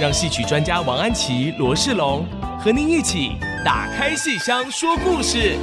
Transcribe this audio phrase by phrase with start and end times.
[0.00, 2.24] 让戏曲专家王安琪、罗世龙
[2.60, 3.32] 和您一起
[3.64, 5.58] 打开戏箱说故事。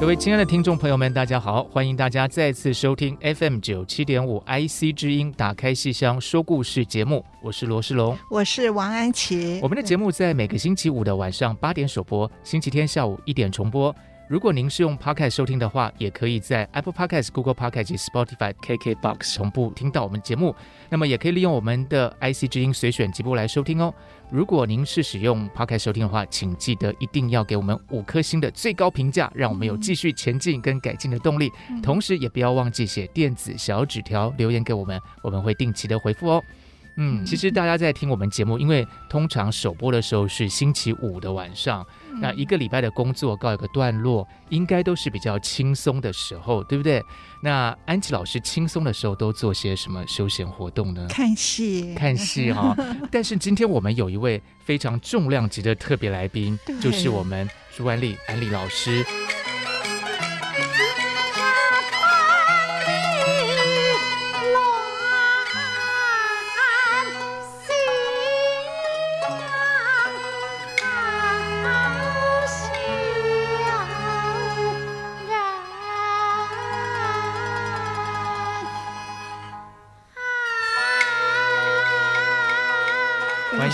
[0.00, 1.62] 各位亲爱的听众朋友们，大家好！
[1.70, 9.60] 欢迎大家再次收听 FM 九七点五 IC 之音打开戏箱说故事节目，我是罗世龙，我是王安琪。
[9.62, 13.94] 我们的节目在每个星期五的晚上八点首播，星期天下午一点重播。
[14.34, 20.52] 如果您是用 Podcast 收听的话，也可以在 Apple Podcast、Google Podcast 及 Spotify、KKBox 同步听到我们节目。
[20.90, 23.94] 那么也可以利用我们的 IC 之音随选直播来收听哦。
[24.32, 31.48] 如果您是使用 Podcast 收听的话，请记得一定要给我们五颗星的最高评价，让我们有继续前进跟改进的动力。
[31.80, 36.42] 同时，也不要忘记写电子小纸条留言给我们，我们会定期的回复哦。
[36.96, 41.86] 嗯，其实大家在听我们节目，因为通常首播的时候是星期五的晚上。
[42.20, 47.02] 那一个礼拜的工作告一个段落，应该都是比较轻松的时候，对不对？
[47.42, 51.06] 那安琪老师轻松的时候都做些什么休闲活动呢？
[51.08, 52.96] 看戏，看戏 哈、哦。
[53.10, 59.04] 但是今天我们有一位非常重量级的特别来宾，就是我们朱安利安利老师。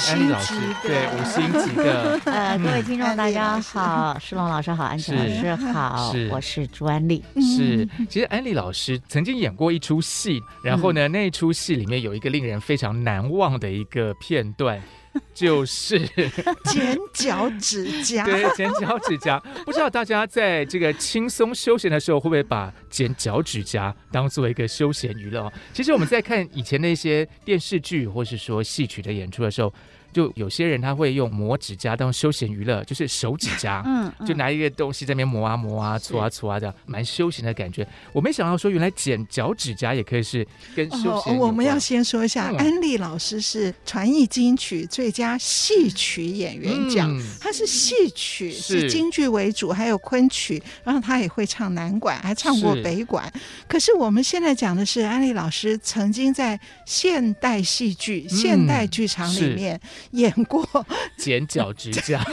[0.08, 2.18] 安利老师，对，五星级的。
[2.24, 7.22] 呃，各位听众大家好，世龙老师好，安琪老师好，是，我是朱安丽。
[7.36, 14.80] 是，其实安利老师曾经演过一出戏，然后呢，那一出戏里面有一个令人非常难忘的一个片段。
[15.34, 15.98] 就是
[16.66, 19.38] 剪脚趾甲，对，剪脚趾甲。
[19.64, 25.52] 不知道大家在这个轻松休闲的时候，会不会把剪脚趾甲当做一个休闲娱乐？
[25.72, 29.72] 其实我们在看以前那些电视剧，或是说戏曲的演出的时候。
[30.12, 37.86] 就有些人他会用磨指甲当休闲娱乐，就是手指甲，嗯，就拿一个东西在那边磨啊磨啊，搓啊搓啊，这样蛮休闲的感觉。
[38.12, 41.36] 我没想到说，原来剪脚指甲也可以是跟休闲。
[41.36, 47.08] 我们要先说一下，安利老师是传艺金曲最佳戏曲演员奖，
[47.40, 53.32] 他是戏曲是京剧为主，还有昆曲，然后他也会唱南管，还唱过北管。
[53.68, 59.80] 可是我们现在讲的是安利老师曾经在现代戏剧、现代剧场里面。
[60.12, 60.66] 演过
[61.16, 62.24] 剪脚指甲。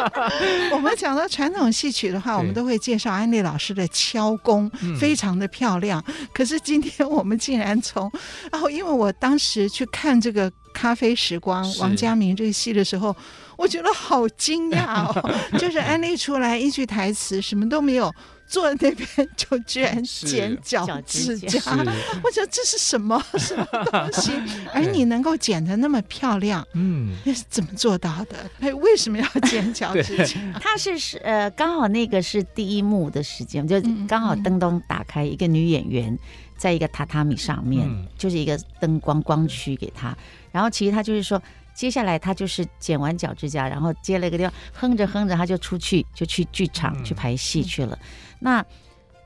[0.72, 6.02] 我们讲到传统戏曲的话，我们都会介绍安利老师的敲功，非常的漂亮。
[6.32, 8.10] 可是今天我们竟然从，
[8.50, 13.14] 然后因为我当时去看这个《咖啡时光》王家明这个戏的时候，
[13.56, 18.12] 我觉得好惊讶哦，就是安利出来一句台词什么都没有。
[18.46, 21.60] 坐在那边就居然剪脚趾甲，
[22.22, 24.32] 我觉得这是什么 什么东西？
[24.72, 28.50] 而你能够剪得那么漂亮，嗯，那是怎么做到的？
[28.60, 30.38] 哎，为什么要剪脚趾甲？
[30.60, 36.16] 他是呃，刚好那个是第一幕的时间，就刚好灯灯打开，一个女演员
[36.56, 40.16] 在一个榻榻米上面，嗯、就是一个灯光光区给她，
[40.52, 41.42] 然后其实她就是说。
[41.76, 47.98] 接下来他就是剪完脚趾甲，然后接了一个地方，哼着哼着他就出去，就去剧场去排戏去了。
[48.00, 48.62] 嗯、那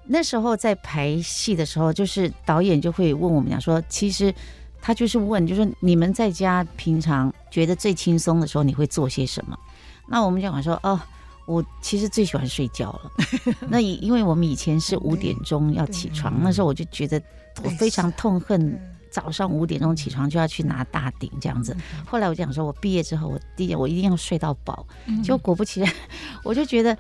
[0.07, 4.33] 那时候在排戏的时候，就是导演就会问我们讲说，其实
[4.81, 9.59] 他就是问，就是你们在家平常觉得最轻松的时候，你会做些什么？
[10.07, 10.99] 那我们就讲说，哦，
[11.47, 13.11] 我其实最喜欢睡觉了。
[13.69, 17.21] 那因为我们以前是五点钟要起床，那时候我就觉得
[17.65, 18.81] 我非常痛恨。
[19.11, 21.75] 早上五点钟起床就要去拿大顶这样子，
[22.07, 24.87] 后来我就想说，我毕业之后我第一我一定要睡到饱，
[25.25, 25.91] 结果果不其然，
[26.45, 26.97] 我就觉得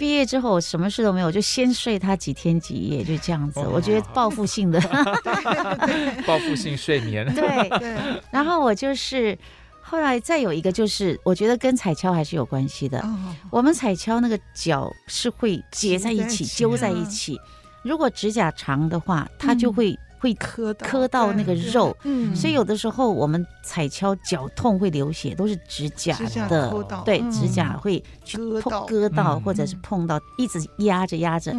[0.00, 3.60] 毕业之后我什么事都没有，就先睡他几天几夜，就这样子。
[3.70, 4.80] 我觉得报复性的，
[6.26, 7.26] 报复性睡眠。
[7.34, 7.94] 对 对。
[8.30, 9.38] 然后我就是
[9.82, 13.04] 后来再有一个就是，我觉得跟彩敲还是有关系的。
[13.50, 17.38] 我们彩敲那个脚是会结在一起，揪在一起。
[17.82, 19.94] 如果指甲长的话，它就会。
[20.20, 26.14] 会磕到磕到那个肉，嗯，所以有的时候我们踩敲脚痛会流血，都是指甲
[26.46, 26.70] 的，
[27.06, 31.56] 对，指甲会去碰割到，或者是碰到，一直压着压着，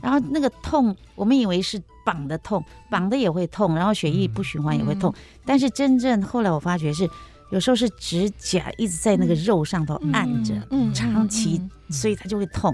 [0.00, 1.76] 然后那个痛，我们以为是
[2.06, 5.12] 绑的痛，绑的也会痛，然后血液不循环也会痛，
[5.44, 7.10] 但是真正后来我发觉是，
[7.50, 10.54] 有时候是指甲一直在那个肉上头按着，
[10.94, 11.60] 长期，
[11.90, 12.72] 所以它就会痛。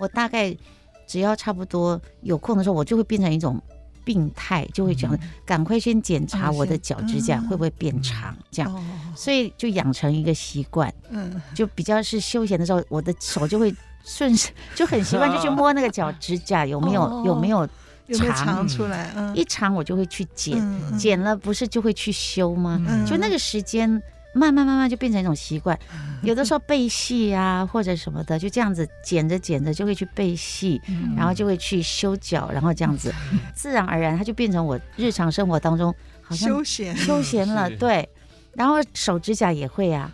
[0.00, 0.52] 我大概
[1.06, 3.62] 只要差不多有空的时候，我就会变成一种。
[4.06, 8.72] 病态就会讲，赶快先检查我的脚趾甲会不会变长，这样，
[9.16, 13.74] 所以就养成一个习惯，嗯，就比较是休闲的时候，我的手就会
[14.04, 17.68] 顺势，就很习惯就去摸那个脚趾甲有没有有没有
[18.34, 18.66] 长？
[18.68, 20.56] 出来，一长我就会去剪，
[20.96, 22.80] 剪了不是就会去修吗？
[23.04, 24.00] 就那个时间。
[24.36, 25.78] 慢慢慢慢就变成一种习惯，
[26.22, 30.80] 有的时候背戏啊或者什么的，就这样子剪着剪着就会去背戏，
[31.16, 33.12] 然后就会去修脚，然后这样子，
[33.54, 36.96] 自然而然它就变成我日常生活当中好像休闲。
[36.96, 38.08] 休闲了，对。
[38.52, 40.10] 然后手指甲也会啊，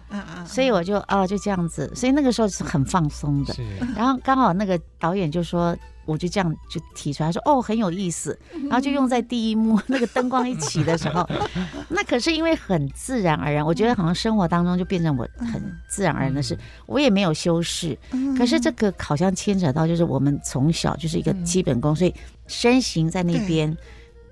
[0.46, 3.54] 所以我就哦就这样子，所以那个时候是很放松的。
[3.94, 5.76] 然后刚好那个导演就说。
[6.04, 11.28] 我就这样就提出来说哦，很有意思，然后就用在第一幕 那个灯光一起的时候，
[11.88, 17.96] 那可是因为很自然而然，我觉得好像生活当中就变成我很自然而然的事，我也没有修饰，
[18.36, 22.14] 可是这个好像牵扯到就是我们从小就是一个基本功，所以
[22.46, 23.76] 身形在那边，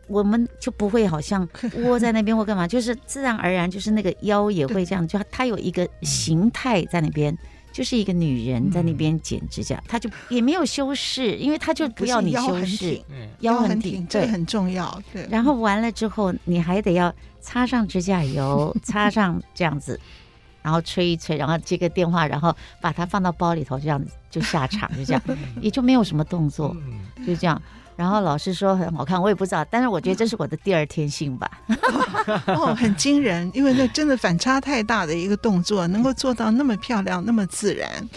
[0.08, 1.48] 我们就不会好像
[1.84, 7.36] 窝在那边或干嘛，就是自然而然就是那个腰也会这样，就它有一个形态在那边。
[7.72, 13.00] 就是一个女人在那边剪指甲，她就也没有修饰，因为她就不要你修饰，
[13.40, 15.00] 腰很挺，这很重要。
[15.12, 19.98] 对，然后完了之后，你还得要擦上指甲油， 擦上这样子，
[20.62, 25.22] 然后吹一吹，然后接个电话，然后把它放到包里头，这样子就下场，就这样，
[25.62, 26.76] 也就没有什么动作，
[27.26, 27.60] 就这样。
[28.00, 31.50] 然后老师说很好看，我也不知道，但是我觉得这是我的第二天性吧。
[32.48, 38.08] 哦，很惊人，因为那真的反差太大的一个动作，能够做到那么漂亮，那么自然。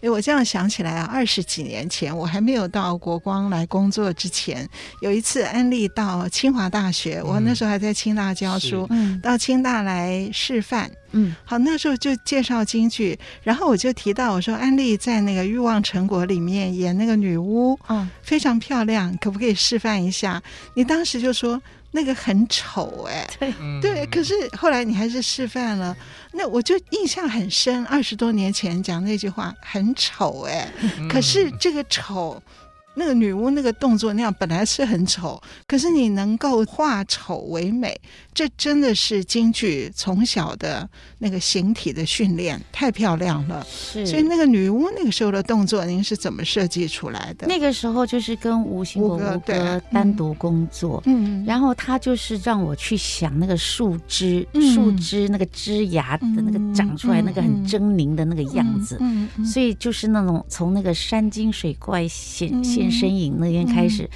[0.00, 4.68] 哎，我这样想起来啊，二十几年前我还没有到国光来工作之前，
[5.00, 20.40] 有一次安利到清华大学，我那时候还在清大教书，嗯，到清大来示范，嗯，好，那时候就介绍京剧，然后我就提到我说安利在那个《欲望成果》里面演那个女巫，嗯，非常漂亮，可不可以示范一下？
[20.74, 21.60] 你当时就说。
[21.90, 25.96] 那个很丑哎， 对对，可是后来你还是示范了，
[26.32, 27.84] 那我就印象很深。
[27.86, 30.70] 二十多年前讲那句话很丑哎，
[31.08, 32.42] 可是这个丑。
[32.98, 37.98] 那个女巫那个动作那样本来是很丑，可是你能够化丑为美，
[38.34, 43.64] 这真的是京剧从小的那个形体的训练，太漂亮了。
[43.70, 47.46] 是，所以那个女巫那个时候的动作，您是怎么设计出来的？
[47.46, 62.87] 那个时候就是跟吴兴国吴哥单独工作，嗯，然后他就是让我去想那个树枝，嗯、树枝那个枝芽的那个长出来那个很狰狞的那个样子，嗯，嗯，所以就是那种从那个山精水怪显现。
[62.90, 64.08] 身影那天开始，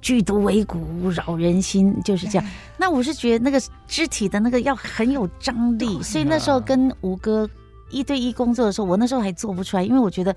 [0.00, 2.44] 剧毒为骨，扰人心，就是这样。
[2.76, 7.48] 那我是觉得那个肢体的那个要很有张力，所以那时候跟吴哥
[7.90, 10.34] 一对一工作的时候，我那时候还做不出来，因为我觉得，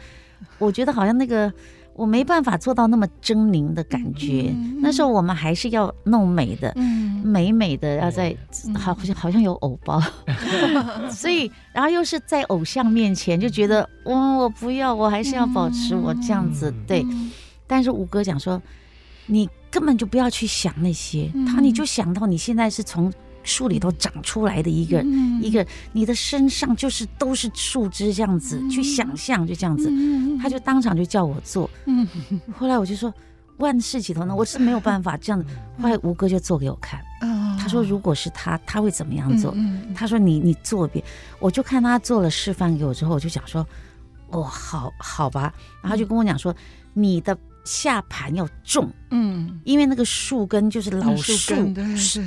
[0.59, 1.51] 我觉得好像那个
[1.93, 4.53] 我没办法做到那么狰狞的感觉。
[4.81, 6.75] 那时候我们还是要弄美的，
[7.23, 8.35] 美美的，要在
[8.75, 9.99] 好像好像有偶包，
[11.09, 17.03] 所以然后又是在偶像面前，就觉得，嗯，我不要，我还是要保持我这样子，对。
[17.67, 18.61] 但是吴哥讲说，
[19.25, 23.11] 你根本就不要去想那些，他你就想到你现在是从
[23.43, 25.03] 树里头长出来的一个
[25.41, 29.91] 一个，你的身上就是都是树枝这样子，去想象就这样子，
[30.41, 31.69] 他就当场就叫我做。
[32.57, 33.13] 后来我就说
[33.57, 35.47] 万事起头难，我是没有办法这样子。
[35.79, 36.99] 后来吴哥就做给我看，
[37.59, 39.55] 他说如果是他，他会怎么样做？
[39.93, 41.05] 他说你你做一遍，
[41.39, 43.67] 我就看他做了示范给我之后，我就讲说，
[44.29, 46.55] 哦，好好吧，然后就跟我讲说
[46.93, 47.37] 你的。
[47.65, 51.53] 下盘要重，嗯，因为那个树根就是老树，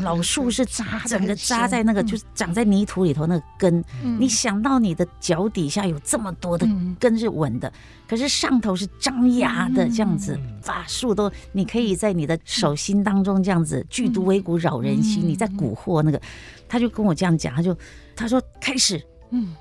[0.02, 3.82] 老树是扎整个扎在那个，就是长在泥土里头那个根。
[4.18, 6.68] 你想到你的脚底下有这么多的
[6.98, 7.72] 根是稳的，
[8.08, 15.26] 可是上头是张牙的这样子，法术都你可以在你的手心当中这样子，剧毒为骨扰人心。
[15.26, 16.20] 你在蛊惑那个，
[16.68, 17.76] 他就跟我这样讲，他就
[18.16, 19.54] 他说开始，嗯。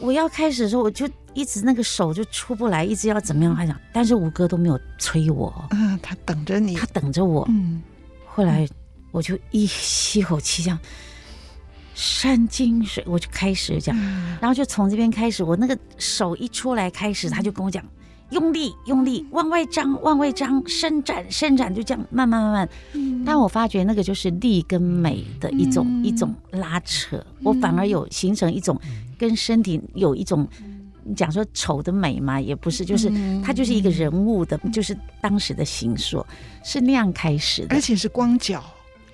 [0.00, 3.54] 我要开始的时候，我就一直那个手就出不来，一直要怎么样？
[3.54, 5.52] 还想，但是吴哥都没有催我。
[5.70, 7.44] 嗯，他等着你，他等着我。
[7.48, 7.82] 嗯，
[8.26, 8.66] 后来
[9.10, 10.78] 我就一吸口气，这样
[11.94, 13.96] 山精水，我就开始讲，
[14.40, 17.84] 然后就从这边开始，我那个手一出来开始，他就跟我讲，
[18.30, 22.68] 用力用力往外张往外张，伸展伸展，就这样慢慢慢慢。
[22.92, 28.80] 嗯、但我发觉那个就是力跟美的一种、嗯、一种拉扯，我反而有形成一种
[29.18, 30.48] 跟身体有一种。
[31.04, 33.10] 你讲说丑的美嘛，也不是，就是
[33.42, 36.26] 他就是一个人物的，嗯、就是当时的形塑
[36.62, 38.62] 是那样开始的，而且是光脚，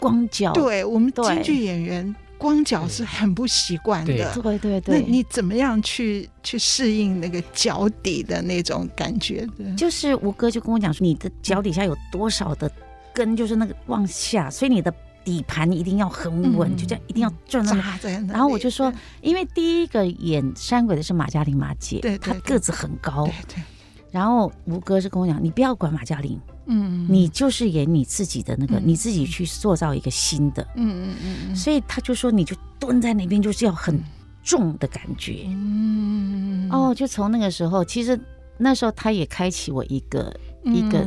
[0.01, 0.53] 光脚。
[0.55, 4.13] 对我们京剧演员，光脚是很不习惯的。
[4.35, 9.47] 对对对对，那你怎么样去去适应那个脚底的那种感觉？
[9.77, 12.69] 就是吴哥就跟我讲说，你的脚底下有多少的
[13.15, 14.93] 根，就是那个往下，所以你的。
[15.25, 17.83] 底盘一定要很稳，嗯、就这样一定要转那么。
[18.29, 23.25] 然后我就说，因为第一个演山鬼的是马嘉玲马姐，对，她个子很高。
[23.25, 23.63] 对，对，
[24.11, 30.63] 然后吴哥是跟我讲，你不要管马嘉玲，嗯，你就是演你自己的那个，嗯、你自己去塑造一个新的。
[30.77, 31.57] 嗯嗯嗯嗯。
[31.57, 33.99] 所以他就说，你就蹲在那边，就是要很
[34.43, 35.47] 重的感觉。
[35.49, 36.69] 嗯。
[36.71, 38.19] 哦，就从那个时候，其实
[38.59, 40.99] 那时候他也开启我一个、嗯、一个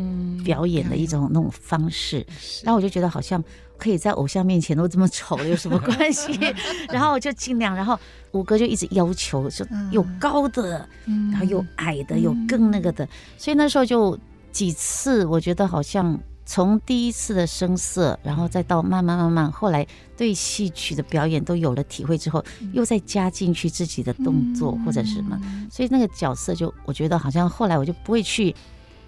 [0.47, 2.25] 表演的一种那种方式，
[2.63, 3.43] 然后我就觉得好像。
[3.79, 6.33] 可以在偶像面前都这么丑了，有什么关系？
[6.89, 7.95] 然后我就尽量，然后
[8.31, 13.07] 五哥就一直要求，就有高的，嗯、然后有矮的，有更那个的。
[13.37, 14.17] 所以那时候就
[14.51, 19.85] 几次，我觉得好像从第一次的声色，然后再到慢慢慢慢，后来
[20.17, 25.39] 对戏曲的表演都有了体会之后，又再加进去自己的动作或者什么，
[25.71, 28.55] 所以那个角色就我觉得好像后来我就不会去。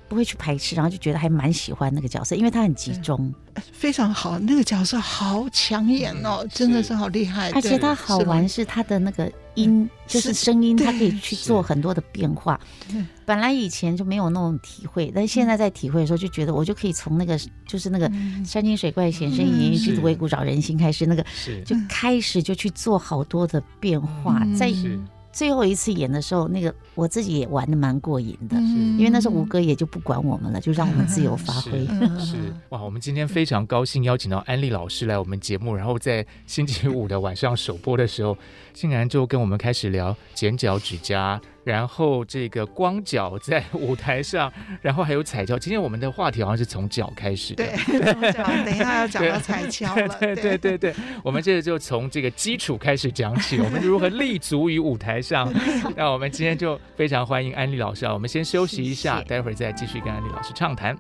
[0.10, 3.32] 不会去排斥，然后就觉得还蛮喜欢那个角色，因为他很集中，
[3.72, 4.40] 非常好。
[4.40, 7.52] 那个角色好抢眼哦，嗯、真的是好厉害。
[7.52, 12.60] 而且他好玩是他的那个音，就是声音，他可以去做很多的变化。
[13.26, 18.12] 本来以前就没有那种体会，但现在在体会的时候，就觉得我就可以从那个就是那个
[18.44, 21.24] 山清水怪显身演绎，剧组为鼓扰人心开始，那个
[21.64, 24.74] 就开始就去做好多的变化，在。
[25.32, 31.86] 最后一次演的时候，那个我自己也玩的蛮过瘾的，嗯、因为那时候吴哥也就不管我们了，就让我们自由发挥。
[32.20, 32.38] 是，是
[32.70, 38.38] 哇，我们今天非常高兴邀请到安利老师来我们节目，然后在星期五的晚上首播的时候，
[38.74, 41.40] 竟然就跟我们开始聊剪脚趾甲。
[41.70, 45.56] 然后这个光脚在 舞台上，然后还有踩跷。
[45.60, 50.08] 今天我们的话题好像是从脚开始的， 对，等一下要讲到踩跷 了。
[50.20, 50.92] 对对对对，
[51.24, 55.54] 我们这就从这个基础开始讲起，我们如何立足于舞台上。
[55.96, 60.98] 那我们今天就非常欢迎安利老师啊，我们先休息一下，待会儿再继续跟安利老师畅谈。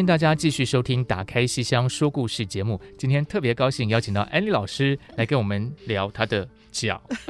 [0.00, 2.80] 迎大家继续收听《打开戏箱说故事》节目。
[2.96, 7.00] 今天特别高兴邀请到安利老师来跟我们聊他的脚。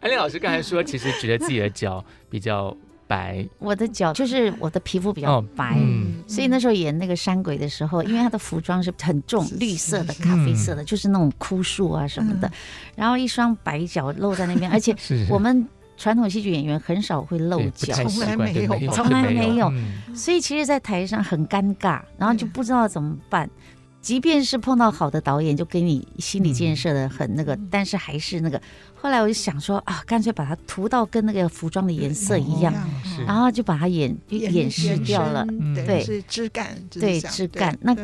[0.00, 3.46] 安利老师刚才说，其实觉得自己的脚比较白。
[3.58, 12.52] 我的脚就是我的皮肤比较白，哦嗯、所以那时候演那个山鬼的时候，因为他的服装是很重，绿色的、咖啡色的，就是那种枯树啊什么的，
[12.94, 14.94] 然后一双白脚露在那边，而且
[15.30, 15.66] 我们。
[16.02, 19.72] 传统戏剧演员很少会露脚，从来没有，从来没有。
[20.16, 23.48] 所以其实，在台上很尴尬，然后就不知道怎么办。
[24.00, 28.60] 即便是碰到好的导演，就给你心理建设的很那个，但是还是那个。
[29.00, 32.74] 后来我就想说啊，干脆把它涂到跟那个服装的颜色一样，
[33.24, 35.46] 然后就把它掩掩饰掉了。
[35.86, 37.78] 对，是枝干，对枝干。
[37.80, 37.96] 那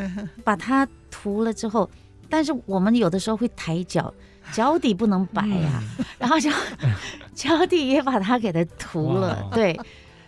[0.45, 1.91] 把它涂了之后，
[2.31, 4.15] 但是我们有的时候会抬脚。
[4.53, 6.51] 脚底不能白呀，嗯、然后就
[7.35, 9.79] 脚底也把它给它涂了，对，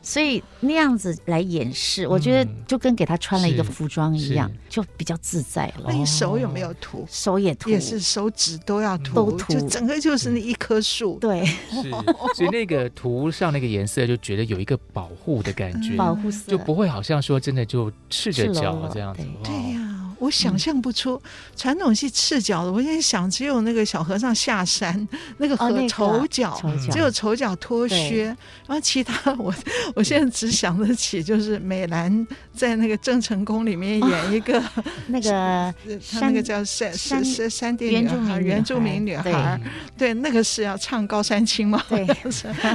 [0.03, 5.87] 所以那样子来掩饰，嗯、我觉得就跟给他穿了一个服装一样，就比较自在了。
[5.89, 7.07] 那你手有没有涂？
[7.11, 11.19] 手也涂，也是手指都要涂，都涂，就整个就是那一棵树。
[11.21, 11.91] 对，是，
[12.35, 19.23] 所以那个涂上那个颜色，就觉得有一个保护的感觉，保护色，就不会好像说真的就赤着脚这样子。
[19.45, 19.73] 对。
[19.75, 19.80] 呀。
[20.21, 21.21] 我想象不出
[21.57, 25.09] 传统戏赤脚的，我现在想只有那个小和尚下山
[25.39, 26.61] 那个和丑脚，
[26.93, 28.27] 只有丑脚脱靴，
[28.67, 29.53] 然后其他我
[29.95, 34.62] 我现在只想得起就是美兰在那个郑成功里面演一个
[35.09, 35.75] 那个
[36.12, 39.59] 他那个叫山山山地女孩原住民女孩，
[39.97, 42.07] 对，那个是要唱高山青吗，对，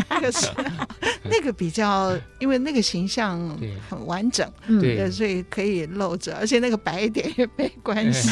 [0.10, 0.50] 那个是
[1.24, 3.40] 那个比较，因为那个形象
[3.88, 7.35] 很完整，对，所以可以露着，而且那个白一点。
[7.36, 8.30] 也没关系，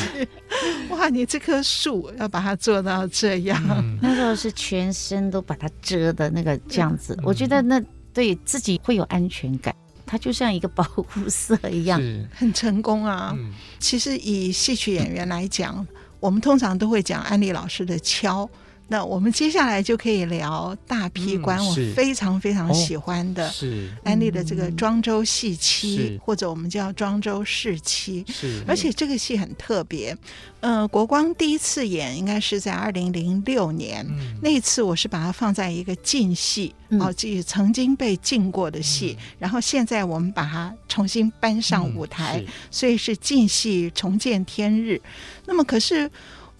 [0.89, 1.09] 哇！
[1.09, 7.81] 你这棵树要把它做到这样，嗯、那时候是全身都把它遮的那个这样子，嗯、我觉得那
[8.13, 9.75] 对自己会有安全感。
[10.05, 11.99] 它就像一个保护色一样，
[12.35, 13.33] 很成功啊。
[13.35, 15.85] 嗯、其实以戏曲演员来讲，
[16.19, 18.47] 我们通常都会讲安利老师的敲。
[18.87, 23.89] 那我们接下来就可以聊大批关，嗯、我非常非常喜欢的，是。
[24.03, 30.15] 安利的这个庄周戏七，或者我们叫庄周世妻，是，而且这个戏很特别。
[30.59, 45.01] 呃，国光第一次演应该是在二零零六年，嗯、那一次我是把它放在一个禁戏，哦，即曾经被禁过的戏，嗯、然后现在我们把它重新搬上舞台，嗯、所以是禁戏重见天日。
[45.47, 46.11] 那么可是。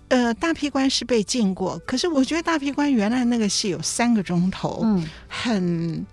[0.10, 6.06] 呃，大劈关是被禁过，可是我觉得大劈关原来那个戏有三个钟头，嗯，很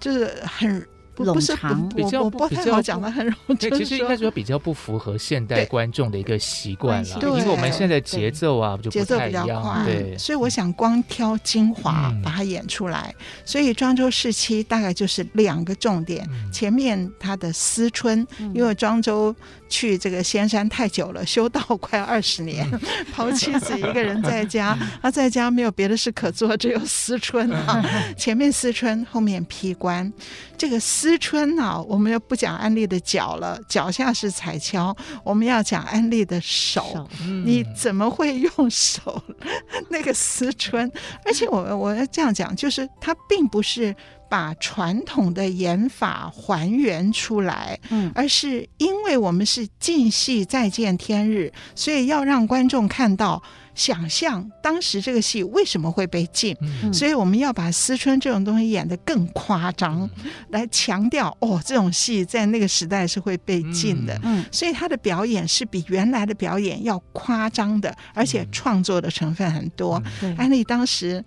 [0.00, 0.86] 就是很。
[1.14, 3.54] 不是不比较不太好讲的，很容易。
[3.56, 9.84] 对，其实应该说比较不符合现代观众的一个习惯了，因为我们现在节奏啊就不太一样。
[9.84, 13.14] 对，所以我想光挑精华把它演出来。
[13.44, 19.34] 所以庄周时期大概就是两个重点：前面他的思春，因为庄周
[19.68, 22.66] 去这个仙山太久了，修道 快二十年，
[23.12, 27.84] 抛妻子一个人在家，他在家没有别的事可做，只有思春啊。
[28.16, 30.10] 前面思春，后面劈关，
[30.56, 30.80] 这个。
[30.80, 36.82] 思春啊，我们又不讲安利的脚了，脚下是彩桥，我们要讲安利的手。
[36.82, 39.22] 手嗯、你怎么会用手？
[39.90, 40.90] 那个思春，
[41.24, 43.94] 而且我我要这样讲，就是它并不是
[44.28, 53.42] 把传统的演法还原出来，嗯，而是因为我们是禁戏再见天日，所以要让观众看到。
[53.74, 64.18] 想象当时这个戏为什么会被禁，嗯、所以我们要把思春这种东西演得更夸张，嗯、来强调哦，这种戏在那个时代是会被禁的。
[64.22, 70.02] 嗯，所以他的表演是比原来的表演要夸张的，而且创作的成分很多。
[70.20, 71.24] 嗯、安利当时。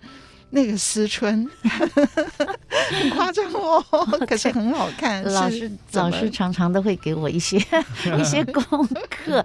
[0.51, 3.83] 那个思春很夸张哦，
[4.25, 5.23] 可是很好看。
[5.23, 7.57] 老师老师常常都会给我一些
[8.19, 9.43] 一些 功课。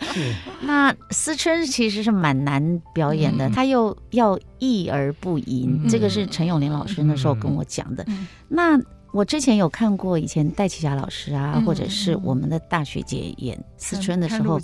[0.61, 8.07] 那思春其实是蛮难表演的，他又要抑而不淫，这个是陈永林老师那时候跟我讲的。
[8.49, 8.79] 那
[9.13, 14.61] 我之前有看过以前戴启霞老师啊，或者是我们的大学姐演思春的时候，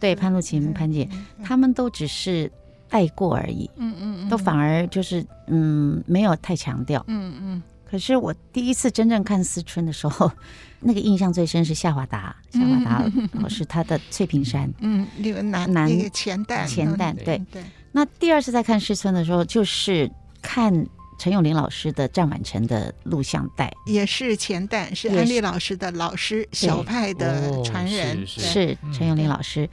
[0.00, 1.06] 对潘露琴潘姐，
[1.44, 2.50] 他们都只是。
[2.90, 7.62] 带过而已，嗯嗯嗯，都反而就是嗯没有太强调，嗯嗯。
[7.88, 10.30] 可是我第一次真正看思春的时候，
[10.78, 13.04] 那个印象最深是夏华达，夏华达
[13.40, 17.62] 老师他的翠屏山，嗯，那个男男钱旦钱旦，对对。
[17.92, 20.08] 那第二次在看思春的时候，就是
[20.40, 20.72] 看
[21.18, 29.68] 陈永林老师的战晚城的录像带，也是钱旦，是安丽老师的老师，小派的传人，是陈永林老师。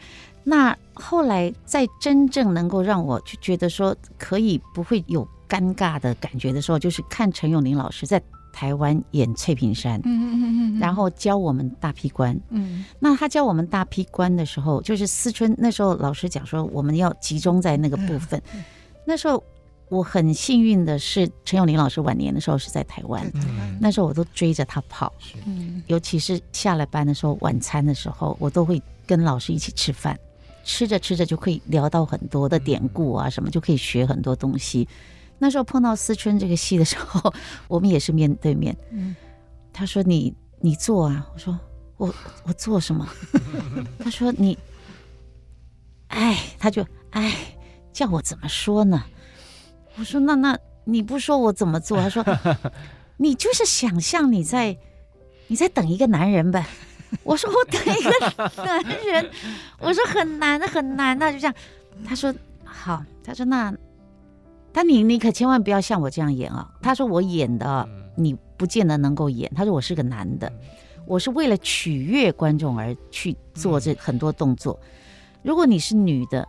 [0.50, 8.22] 那后来，在真正能够让我就觉得说可以不会有尴尬的感觉的时候，就是看陈永林老师在
[8.54, 18.42] 台湾演翠屏山，嗯嗯嗯嗯，然后教我们大劈关，嗯，那他教我们大劈关的时候，就是思春那时候老师讲说我们要集中在那个部分，
[19.04, 19.44] 那时候
[19.90, 23.30] 我很幸运的是陈永林老师晚年的时候是在台湾，
[23.82, 25.12] 那时候我都追着他跑，
[25.46, 30.18] 嗯，尤其是下了班的时候，晚餐的时候，我都会跟老师一起吃饭。
[30.68, 34.86] 吃着吃着就可以聊到很多的典故啊，什么就可以学很多东西。
[35.40, 37.34] 那时候碰到思春这个戏的时候，
[37.70, 38.76] 我们也是面对面。
[38.92, 39.16] 嗯，
[39.72, 41.58] 他说你：“你你做啊。”我说
[41.96, 43.08] ：“我我做什么？”
[44.04, 44.58] 他说：“你，
[46.10, 47.34] 哎，他就哎，
[47.94, 49.06] 叫我怎么说呢？”
[49.96, 52.22] 我说：“那那你不说我怎么做？”他说
[53.16, 54.78] ：“你就是想象你在
[55.48, 56.66] 你在等一个男人呗。”
[57.24, 59.30] 我说我等一个男人，
[59.80, 61.56] 我说很难的很难的，就这样。
[62.06, 63.74] 他说好，他说那，
[64.72, 66.70] 但你你可千万不要像我这样演啊。
[66.82, 69.52] 他说我演的你不见得能够演。
[69.56, 70.52] 他说我是个男的，
[71.06, 74.80] 我是为了取悦观众而去做这很多动作。
[75.44, 76.48] 如果你是女的，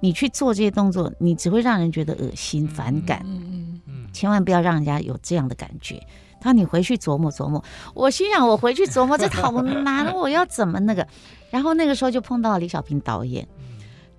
[0.00, 3.22] 你去做这些动作，你只会让人觉得恶心反感。
[3.24, 6.00] 嗯嗯，千万不要让人家有这样的感觉。
[6.44, 11.08] 他你回去琢磨琢磨，我心想我回去琢磨这好难， 我要怎么那个？
[11.50, 13.48] 然后那个时候就碰到李小平导演，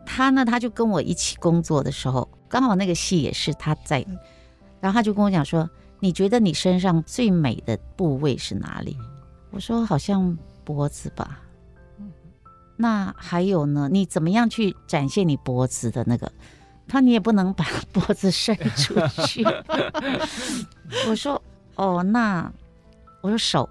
[0.07, 4.03] 他呢他就跟我一起工作的时候，刚好那个戏也是他在，
[4.81, 5.69] 然后他就跟我讲说
[6.01, 8.97] ：“你觉得你身上最美的部位是哪里？”
[9.53, 11.39] 我说：“好像脖子吧。”
[12.75, 13.87] 那还有呢？
[13.91, 16.31] 你怎么样去展现你脖子的那个？
[16.87, 18.95] 他你也不能把脖子伸出
[19.27, 19.45] 去。
[21.07, 21.39] 我说。
[21.75, 22.51] 哦，那
[23.21, 23.69] 我说手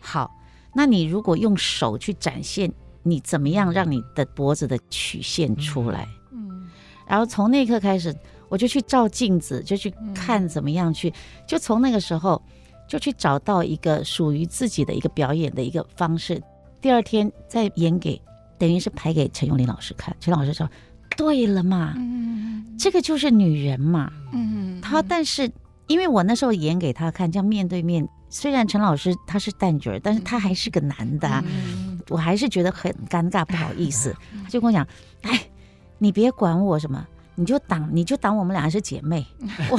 [0.00, 0.30] 好，
[0.74, 6.08] 那你如果用手去展现，你怎么样让你的脖子的曲线出来？
[6.30, 6.68] 嗯，
[7.06, 8.14] 然后从那一刻开始，
[8.48, 11.12] 我就去照镜子，就去看怎么样去，
[11.46, 12.40] 就从那个时候，
[12.88, 16.42] 就去找到一个属于自己的一个表演的一个方式。
[16.80, 18.20] 第二天再演给，
[18.58, 20.16] 等于是排给陈永林老师看。
[20.18, 20.68] 陈老师说
[21.16, 25.50] ：“对了嘛，嗯，这个就是女人嘛。”嗯，他但是
[25.90, 31.42] 因为我那时候演给他看，这样面对面，虽然陈老师他是旦角，但是他还是个男的，啊，
[32.08, 34.14] 我还是觉得很尴尬，不好意思。
[34.44, 34.86] 他就跟我讲
[35.22, 35.42] ：“哎，
[35.98, 37.04] 你别管我什么。”
[37.36, 39.26] 你就当你就当我们俩是姐妹，
[39.70, 39.78] 我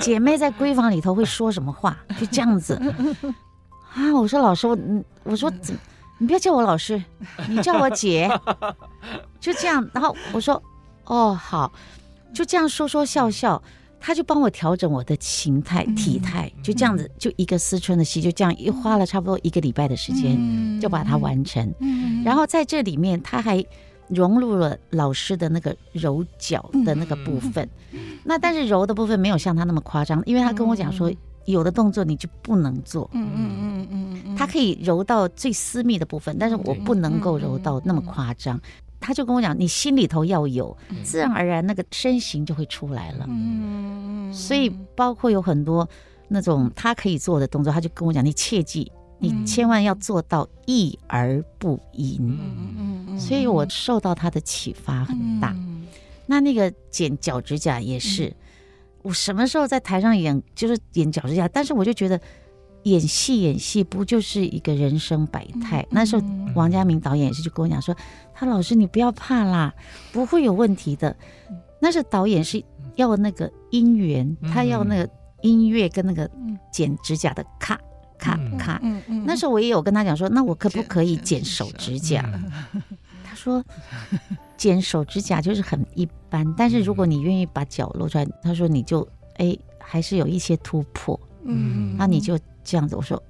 [0.00, 1.96] 姐妹在闺房里头会说什么话？
[2.18, 2.74] 就这样子
[3.92, 4.10] 啊！
[4.14, 4.78] 我说老师，我
[5.24, 5.76] 我说怎
[6.16, 7.02] 你不要叫我老师，
[7.48, 8.28] 你叫我姐，
[9.38, 9.86] 就这样。
[9.92, 10.62] 然后我说
[11.04, 11.70] 哦好，
[12.32, 13.62] 就这样说说笑笑，
[14.00, 21.74] 他就帮我调整我的形态体态，就这样子，就一个思春的戏，就这样一花了差不多一个礼拜的时间就把它完成。
[22.24, 23.64] 然后在这里面他还。
[24.10, 31.12] 融入了老师的那个揉脚的那个部分，嗯、那但是揉的部分没有像他那么夸张，因为他跟我讲说，
[31.44, 38.58] 有的动作你就不能做，嗯嗯嗯嗯嗯，他可以揉到最私密的部分，但是我不能够揉到那么夸张。
[39.00, 43.26] 他就跟我讲，你心里头要有，自然而然那个身形就会出来了。
[43.28, 45.88] 嗯，所以包括有很多
[46.28, 48.90] 那种他可以做的动作，他就跟我讲，你切记。
[49.20, 52.38] 你千万要做到一而不淫，嗯
[52.78, 55.52] 嗯嗯，所以我受到他的启发很大。
[55.56, 55.88] 嗯、
[56.24, 58.34] 那那个剪脚趾甲也是，嗯、
[59.02, 62.20] 我什么时候在台上演就是演脚趾甲，但是我就觉得
[62.84, 65.82] 演戏演戏不就是一个人生百态？
[65.82, 66.22] 嗯、那时候
[66.54, 67.94] 王家明导演也是就跟我讲说，
[68.34, 69.74] 他老师你不要怕啦，
[70.12, 71.14] 不会有问题的。
[71.80, 72.64] 那是导演是
[72.96, 75.08] 要那个音源，他要那个
[75.42, 76.28] 音乐跟那个
[76.72, 77.78] 剪指甲的咔
[78.18, 78.80] 咔咔，
[79.24, 82.28] 那时候我也有跟他讲说，那我可不可以剪手指甲？
[82.34, 82.82] 嗯、
[83.22, 83.64] 他说
[84.56, 92.36] 剪手指甲就是很一般，但是如果你愿意把脚露出来，他说你就哎还是有一些突破，嗯，那你就
[92.68, 92.94] 这样子。
[92.94, 93.22] 我说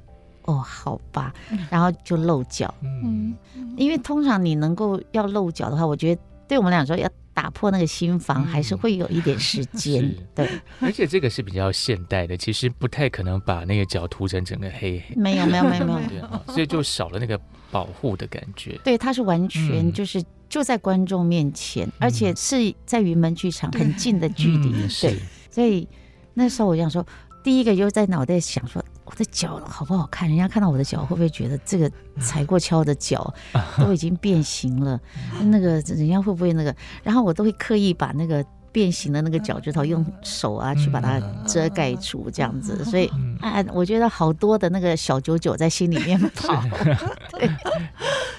[0.47, 1.33] 哦，好吧，
[1.71, 3.37] 然后就露脚，嗯，
[3.77, 7.09] 因为通常你能够要露脚的话，我觉得对我们俩说要。
[7.39, 10.51] 打破那个心房还是会有一点时间，嗯、对。
[10.81, 15.15] 而且这个是比较现代的，其实不太可能把那个脚涂成整个黑黑。
[15.15, 18.77] 没有没有没有没有，对，所以就少了那个保护的感觉。
[18.83, 25.17] 对，它是完全就是就在观众面前，嗯、而且是在云门剧场很近的距离，嗯、对。
[25.49, 25.87] 所以
[26.35, 27.07] 那时候我想说，
[27.45, 28.85] 第一个就在脑袋想说。
[29.09, 30.29] 我的脚好不好看？
[30.29, 31.91] 人家看到我的脚会不会觉得这个
[32.21, 33.33] 踩过跷的脚
[33.81, 35.01] 都已经变形了？
[35.45, 36.75] 那个人家会不会那个？
[37.03, 42.85] 然后我都会刻意把那个变形的那个脚趾头用手啊去把它遮盖住，这样子。
[42.85, 46.63] 所以啊，我觉得好多的那个小九九在心里面跑。
[47.33, 47.49] 对，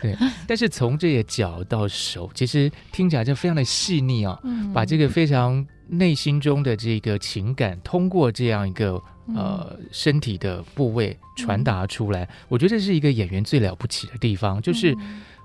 [0.02, 0.18] 对。
[0.46, 4.40] 但是从这个脚到手，其实听起来就非常的细腻哦，
[4.72, 9.02] 把这个非常内心中的这个情感，通过这样一个。
[9.36, 14.94] 呃，身体的部位传达出来，嗯、我觉得这是一个演员最了不起的地方，就是，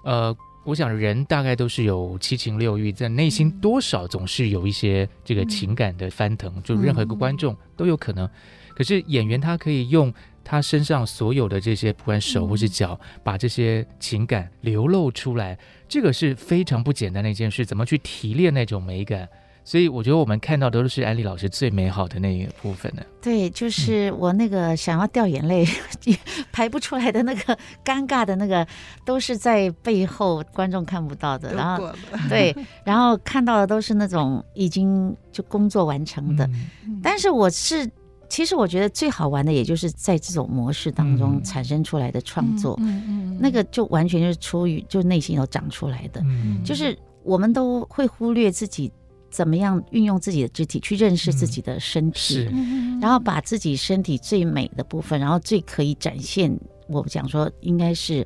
[0.05, 8.29] 嗯、呃，我想人大概都是有七情六欲，在内心多少总是有一些这个情感的翻腾，嗯、就任何一个观众都有可能。
[8.75, 17.65] 可是演员他可以用他身上所有的这些，不管手或是脚，嗯、把这些情感流露出来，这个是非常不简单的一件事。
[17.65, 19.29] 怎么去提炼那种美感？
[19.67, 23.03] 所以我觉得我们看到的都是安利老师最美好的那一个部分呢。
[23.23, 25.67] 对，就是我那个想要掉眼泪、
[26.05, 26.15] 嗯、
[26.53, 28.67] 排不出来的那个尴尬的那个，
[29.07, 31.55] 都是在背后观众看不到的。
[31.55, 31.91] 然后
[32.29, 36.45] 对，然后看到的都是那种已经就工作完成的。
[36.85, 37.91] 嗯、但是我是
[38.29, 46.21] 其实我觉得最好玩的，也就是在这种模式当中产生出来的创作，嗯嗯、那个就完全就是出于就内心有长出来的。
[46.27, 48.93] 嗯、就是我们都会忽略自己。
[49.35, 58.25] 怎么样运用自己的肢体去认识自己的身体，嗯、然后把自己身体最美的部分，然后最可以展现，我讲说应该是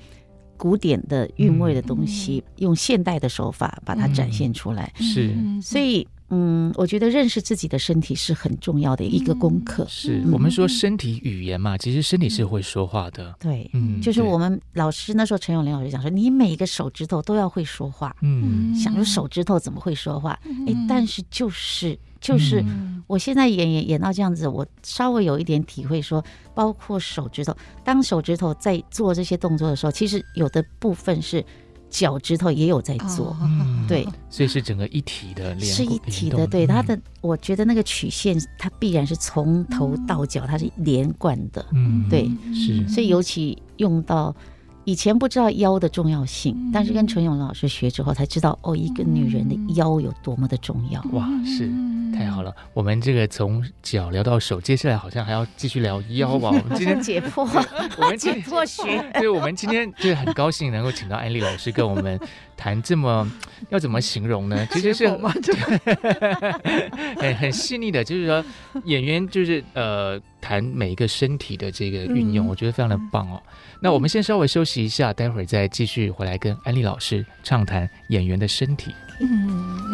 [0.59, 4.93] 古典的韵味的东西，嗯、用现代的手法把它展现出来。
[5.01, 6.07] 嗯、是，所以。
[6.31, 9.87] 嗯，我觉得认识自己的身体是很重要的一个功课。
[9.89, 13.35] 是我们说身体语言嘛，其实身体是会说话的。
[13.41, 18.15] 对，嗯，就是我们老师那时候陈永林老师讲说，你每一个手指头都要会说话。
[18.21, 20.39] 嗯，想说手指头怎么会说话？
[20.67, 22.63] 哎，但是就是就是，
[23.07, 26.23] 我现在演演演到这样子，我稍微有一点体会，说
[26.55, 31.45] 包括手指头，当手指头在做这些动作的时候，其实有的部分是。
[31.91, 36.47] 脚趾头也有在做，嗯、对，所以是整个一体的，是一体的。
[36.47, 41.65] 对，它的，我觉得那个曲线，它必然是从头到脚，它是连贯的。
[41.73, 42.87] 嗯，对，是。
[42.89, 44.35] 所以尤其用到
[44.89, 50.99] 以前不知道腰的重要性，嗯、但是跟陈勇老师学之后才知道，哦，一个女人的腰有多么的重要。
[51.13, 51.71] 哇，是
[52.17, 52.57] 太好了！
[52.73, 56.49] 我们这个从脚聊到手，接下来好像还要继续聊腰吧？
[56.65, 57.47] 我们今天解剖，
[57.99, 59.05] 我们解剖学。
[59.13, 62.19] 对，我们今天就是很高兴能够请到安利老师跟我们
[62.59, 63.31] 谈这么
[63.71, 64.67] 要怎么形容呢？
[64.73, 65.19] 其实是很
[67.39, 68.45] 很细腻的，就是说
[68.85, 73.41] 演员就是呃谈每一个身体的这个运用，嗯、我觉得非常的棒哦。
[73.81, 78.93] 那我们先稍微休息一下，待会儿再继续回来跟安利老师畅谈演员的身体。
[79.21, 79.89] 嗯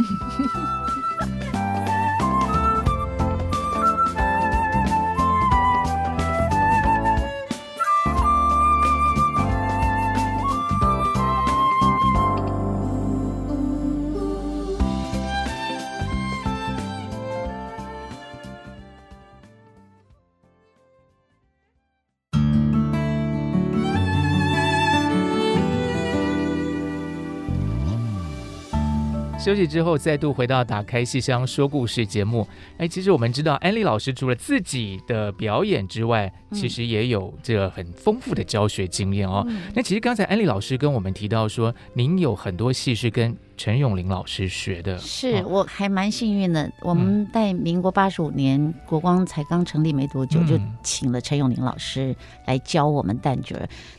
[29.44, 32.48] 休息之后，再度回到《打开戏箱说故事》节目。
[32.78, 39.44] 哎，其实我们知道，安利老师除了自己的表演之外，其实也有这个很丰富的教学经验哦。
[39.46, 44.96] 嗯、那其实刚才安利老师跟我们提到说，您有很多戏是跟陈永林老师学的。
[44.96, 46.72] 是，哦、我还蛮幸运的。
[46.80, 53.54] 我们在民国八十五年、嗯、国光才刚成立没多久，就请了陈永林老师来教我们旦角。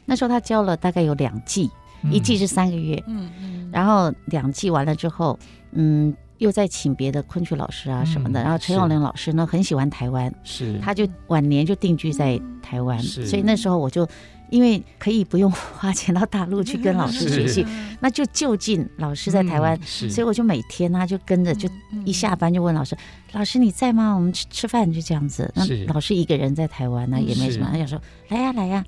[0.05, 1.69] 那时候他教了大概有两季。
[2.11, 5.37] 一季是三个月，嗯嗯，然后两季完了之后，
[5.71, 14.07] 嗯，又再请别的昆曲老师啊什么的，然后陈永林老师呢很喜欢台湾，是，他就晚年就定居在台湾，所以那时候我就
[14.51, 17.65] 因为可以不用 花钱到大陆去跟老师学习，
[17.99, 21.67] 那就就近老师在台湾，所以我就每天呢就跟着，就
[22.05, 22.95] 一下班就问老师，
[23.31, 24.13] 老师你在吗？
[24.13, 28.85] 我们吃吃饭就这样子，那老师一个人在台湾呢也没什么，他就说来呀来呀。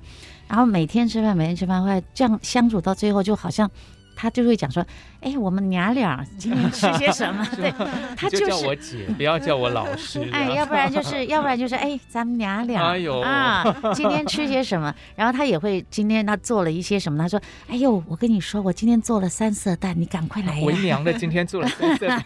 [0.48, 3.70] 然后每天吃饭，每天吃饭，后来这样相处到最后，就好像
[4.20, 4.84] 他就会讲说
[5.22, 7.72] ：“哎，我们娘俩今天吃些什么？” 对，
[8.16, 10.28] 他就是就叫我姐，不要叫我老师。
[10.34, 14.92] 哎，要不然就是， 要不然就是，哎，咱们娘俩，哎呦啊，今天吃些什么？
[15.14, 17.22] 然后他也会今天他做了一些什么？
[17.22, 22.24] 他说：“哎呦，我跟你说，我今天做了三色蛋，你赶快来呀！”为娘的今天做了三色蛋，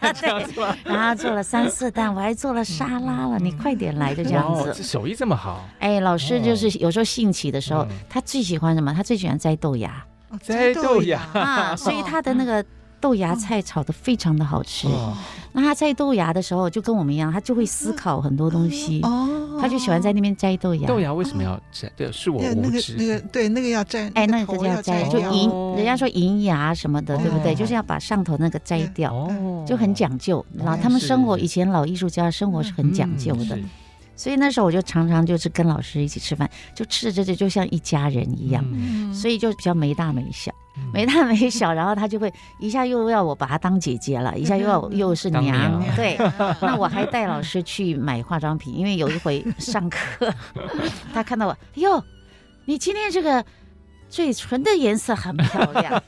[0.55, 4.83] 对，然后做了三色蛋，我还做了沙拉了，你快点来，就这样子。
[4.83, 5.69] 手艺这么好。
[5.79, 8.95] 哎，老师就是有时候兴起的时候，他最喜欢什么？
[8.95, 10.03] 他最喜欢摘豆芽。
[10.41, 12.65] 摘豆芽啊， 所以他的那个
[13.01, 14.87] 豆芽菜炒的非常的好吃。
[14.87, 15.17] 哦、
[15.53, 19.01] 那他摘豆芽的时候，就跟我们一样，他就会思考很多东西。
[19.03, 20.87] 哦，他就喜欢在那边摘豆芽。
[20.87, 21.91] 豆芽为什么要摘？
[21.97, 22.95] 对，是我无知。
[22.97, 24.09] 那个对，那个要摘。
[24.15, 27.55] 哎，那个要摘，就银，人家说银芽什么的，对不对？
[27.55, 29.29] 就是要把上头那个摘掉，
[29.67, 30.45] 就很讲究。
[30.57, 33.59] 然后他们生活，以前老艺术家生活是很讲究的。
[34.23, 41.73] 所以那时候我就常常就是跟老师一起吃饭，就吃着吃着就像一家人一样，嗯、所以就比较没大没小，嗯、没大没小。
[41.73, 46.17] 然后他就会一下又要我把他当姐姐了，一下又要 又是娘，娘对。
[46.63, 50.33] 那我还带老师去买化妆品，因为有一回上课，
[51.13, 52.01] 他看到我，哟，
[52.65, 53.45] 你今天这个
[54.09, 56.01] 嘴唇的颜色很漂亮。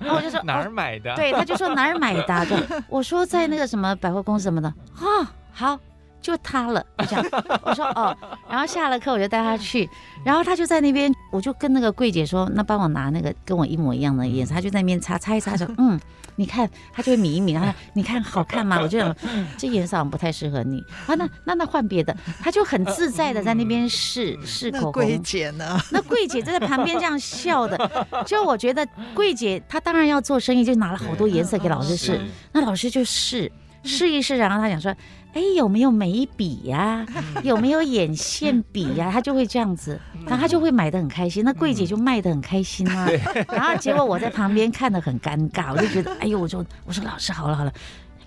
[0.00, 1.14] 然后我就说哪儿买的？
[1.14, 2.46] 对，他就说哪儿买的？
[2.46, 2.56] 就
[2.88, 5.78] 我说在那个什么百货公司什么的啊，好。
[6.20, 7.24] 就他了，这样。
[7.62, 8.16] 我说哦，
[8.48, 9.88] 然后下了课我就带他去，
[10.24, 15.98] 然后他就在那边，我就跟那个柜姐说，那帮我拿那个跟我一模一样的颜色，他就在那边擦擦一擦，说嗯，
[16.36, 18.78] 你看，他就会抿一抿，他说你看好看吗？
[18.80, 19.14] 我就想
[19.56, 24.92] 这颜色好像不太适合你，啊，那那那换别的，他就很自在的在那边试试口红。
[24.92, 25.78] 柜姐呢？
[25.90, 32.20] 那柜姐就在旁边这样笑的，就我觉得柜姐她当然要做生意，就拿了好多颜色给老师试，
[32.52, 33.50] 那老师就试
[33.82, 34.94] 试一试，然后他讲说。
[35.32, 37.06] 哎，有没有眉笔呀？
[37.42, 39.10] 有没有眼线笔呀？
[39.12, 41.44] 他就会这样子，然后他就会买的很开心。
[41.44, 43.08] 那柜姐就卖的很开心啊。
[43.48, 47.72] 然后结果我在旁边看的很尴尬，我就觉得，哎呦，我说我说老师好了好了，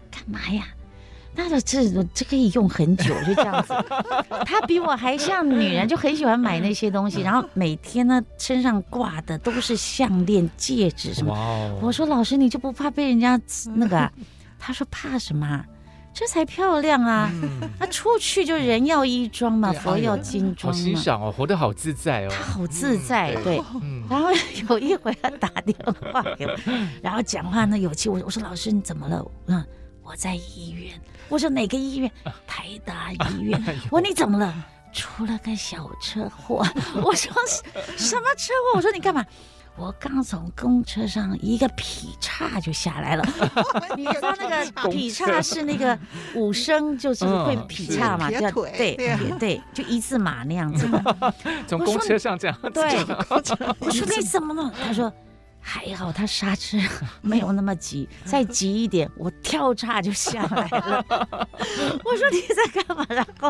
[0.10, 0.66] 干嘛呀？
[1.36, 3.74] 那个这这可以用很久，就这样子。
[4.46, 11.36] 他比我还像女人，就很喜欢买那些东西，然后每天呢身上挂的都是项链、戒指什么。
[11.82, 13.38] 我说老师，你就不怕被人家
[13.76, 14.12] 那个？
[14.60, 15.66] 他说怕什么？
[16.14, 17.32] 这才漂亮啊！
[17.80, 20.80] 那出去就人要衣装嘛，佛要金装嘛。
[20.80, 22.30] 好欣赏哦，活得好自在哦。
[22.30, 23.62] 他好自在，对。
[24.10, 24.30] 然后
[24.70, 25.76] 有一回他打电
[26.12, 26.56] 话给我，
[27.02, 28.10] 然后讲话呢有气。
[28.10, 29.26] 我我说老师你怎么了？
[29.48, 29.66] 嗯，
[30.04, 30.94] 我在医院。
[31.30, 32.12] 我说哪个医院？
[32.46, 33.60] 台大医院。
[33.90, 34.54] 我说你怎么了？
[34.94, 36.64] 出了个小车祸。
[37.02, 37.34] 我说
[37.98, 38.78] 什么车祸？
[38.78, 39.26] 我说你干嘛？
[39.76, 43.24] 我刚从公车上一个劈叉就下来了。
[43.98, 45.98] 你知道那个劈叉是那个
[46.36, 48.30] 武生，就是会劈叉嘛？
[48.30, 51.34] 叫对对对，就一字马那样子的。
[51.68, 52.58] 从公车上这样。
[52.74, 53.04] 对，
[53.80, 54.72] 我说 你怎么了？
[54.86, 55.12] 他说。
[55.66, 56.78] 还好他刹车
[57.24, 61.06] 没有那么急， 再急一点，我跳叉就下来了。
[62.04, 63.06] 我说你在干嘛？
[63.08, 63.50] 然后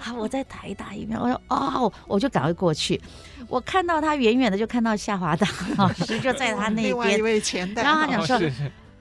[0.00, 1.16] 啊，我在台大医院。
[1.18, 3.00] 我说哦，我就赶快过去。
[3.48, 5.46] 我看到他远远的就看到夏华大
[5.78, 6.88] 老师就在他那边。
[6.88, 7.82] 另外一位前代。
[7.84, 8.38] 然后他讲说，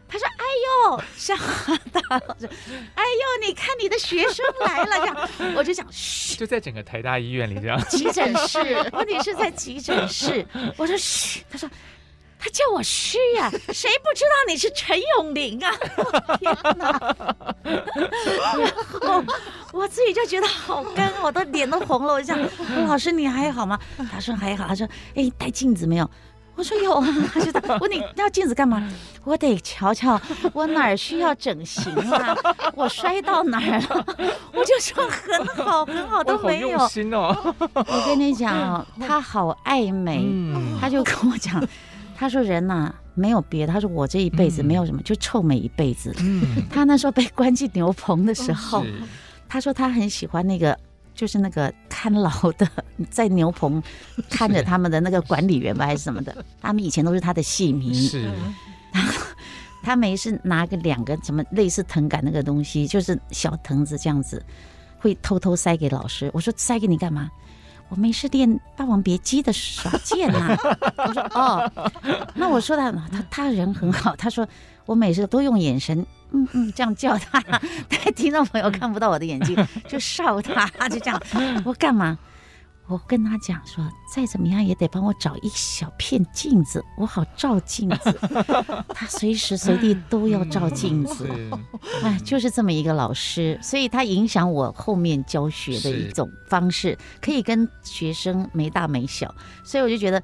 [0.07, 0.45] 他说哎
[0.87, 2.47] 呦，夏华大老师，
[2.93, 4.99] 哎呦，你看你的学生来了。
[4.99, 6.37] 这样，我就想嘘。
[6.37, 7.81] 就在整个台大医院里这样。
[7.89, 8.59] 急诊室，
[8.93, 10.45] 问题是在急诊室。
[10.77, 11.67] 我说嘘，他说。
[12.43, 15.71] 他叫我虚呀、啊， 谁不知道你是陈永林啊？
[16.41, 17.15] 天哪！
[19.01, 19.25] 我
[19.81, 22.13] 我自己就觉得好干，我的脸都红了。
[22.13, 22.39] 我就讲，
[22.87, 23.79] 老师你还好吗？
[24.11, 24.65] 他说还好。
[24.67, 26.09] 他说，哎，带镜子没有？
[26.55, 27.07] 我说有啊。
[27.31, 28.91] 他就我问你要镜子干嘛？
[29.23, 30.19] 我得瞧瞧
[30.51, 32.35] 我哪儿需要整形啊？
[32.73, 34.05] 我摔到哪儿了？
[34.51, 36.69] 我就说很好很好都没有。
[36.71, 41.63] 我跟你讲，他好爱美，嗯、他就跟我讲。
[42.21, 43.73] 他说：“人呐、啊，没有别的。
[43.73, 46.15] 他说我这一辈子没有什么，嗯、就臭美一辈子。
[46.19, 48.93] 嗯、他那时候被关进牛棚的时候，是
[49.49, 50.77] 他说他很喜欢那个，
[51.15, 52.29] 就是那个看牢
[52.59, 52.69] 的，
[53.09, 53.81] 在牛棚
[54.29, 56.45] 看着他们的那个管理员吧，还是什么的。
[56.61, 57.91] 他们以前都是他的戏迷。
[57.91, 58.29] 是，
[59.81, 64.45] 他没事拿个两个什么类似藤杆那个东西，就是小藤子这样子，
[64.99, 66.29] 会偷偷塞给老师。
[66.35, 67.31] 我说塞给你干嘛？”
[67.91, 70.57] 我没事练《霸王别姬》的耍剑呐、啊，
[71.05, 71.71] 我说哦，
[72.35, 74.47] 那我说他他他人很好，他说
[74.85, 77.43] 我每次都用眼神，嗯嗯，这样叫他，
[77.89, 79.57] 但听众朋友看不到我的眼睛，
[79.89, 81.21] 就笑他，就这样，
[81.65, 82.17] 我干嘛？
[82.91, 83.81] 我跟他讲说，
[84.13, 88.19] 再怎么样也得帮我找一小片镜子，我好照镜子。
[88.93, 91.25] 他随时随地都要照镜子，
[92.03, 100.21] 哎，就是这么一个老师，所以他影响我后面教学的一种方式，可以跟学生没大没小，所以我就觉得。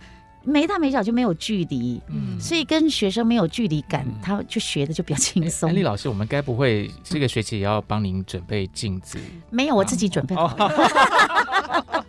[0.48, 5.70] 没大没小就没有距离，嗯，所以跟学生没有距离感，嗯、他就学的就比较轻松。
[5.70, 9.20] 安丽老师，我们该不会这个学期也要帮您准备镜子？
[9.50, 10.68] 没有，我自己准备好了。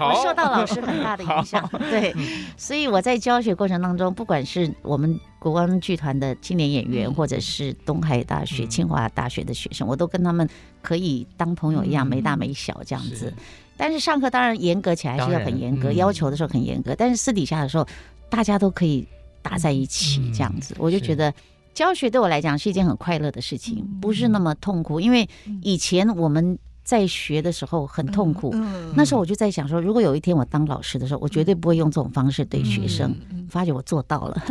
[0.00, 2.12] 我受到老师很大的影响，对，
[2.56, 10.48] 所以我在教学过程当中，不管是我们国光剧团的青年演员，嗯、或者是东海大学、嗯、清华大学的学生，我都跟他们
[10.82, 13.32] 可以当朋友一样，没大没小这样子。
[13.80, 16.94] 但是上课当然严格起来是要很严格，嗯、要求的时候很严格。
[16.94, 17.86] 但是私底下的时候，
[18.28, 19.08] 大家都可以
[19.40, 21.32] 打在一起这样子，嗯、我就觉得
[21.72, 25.00] 教学对我来讲是一件很快乐的事情，嗯、不是那么痛苦。
[25.00, 25.26] 因为
[25.62, 26.58] 以前我们。
[26.90, 33.14] 在学的时候很痛苦，嗯、那时候我就在想说，如果有一天我当老师的时候，我绝对不会用这种方式对学生。
[33.30, 34.42] 嗯、发觉我做到了，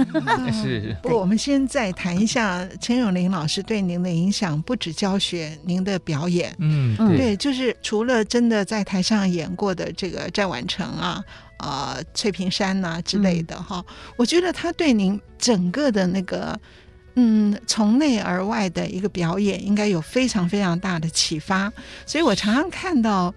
[0.53, 0.95] 是。
[1.03, 11.21] 不过我们先再谈一下陈永林老师对您的影响，不止教学，您的表演，嗯，对，对，就是除了真的在台上演过的这个战宛城啊，
[11.57, 16.57] 呃，翠屏山呐、啊、之类的哈，嗯、我觉得他对您整个的那个。
[17.21, 21.69] 嗯，从内而外的一个表演，应该有非常非常大的启发。
[22.05, 23.33] 所以我常常看到，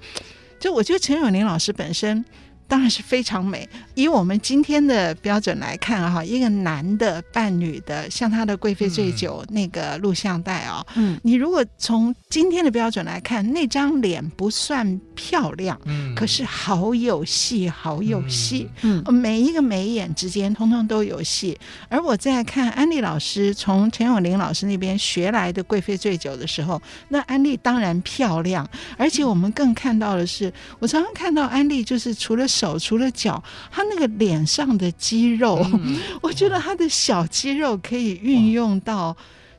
[0.61, 2.25] 就我觉得陈永林老师本身。
[2.69, 3.69] 当然是非常美。
[3.95, 21.59] 以我们今天的标准来看哈，一个男的扮女的，像他的《贵妃醉酒》那个录像带啊，嗯，你如果从今天的标准来看，那张脸不算漂亮，嗯，可是好有戏，好有戏，嗯，每一个眉眼之间通通都有戏。
[21.91, 32.49] 而我在看安利老师从陈永林老师那边学来的《贵妃醉酒》的时候，那安利当然漂亮，而且我们更看到的是，我常常看到安利就是除了。
[32.63, 39.17] 手除了脚，他那个脸上的肌肉，嗯、 我觉得他的小肌肉可以运用到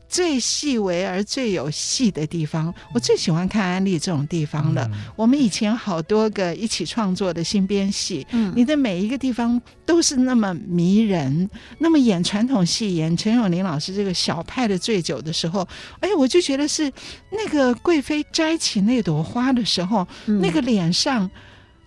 [0.08, 2.68] 最细微而最有戏的地方。
[2.68, 4.88] 嗯、我最喜欢看安利这种地方了。
[4.94, 11.50] 嗯、我们以前好多个一起创作的新编戏，嗯，你的每一个地方都是那么迷人。
[11.80, 15.68] 那么演传统戏，演陈永林老师这个小派的醉酒的时候，
[16.00, 16.90] 哎，我就觉得是
[17.32, 21.30] 那个贵妃摘起那朵花的时候，嗯、那个脸上。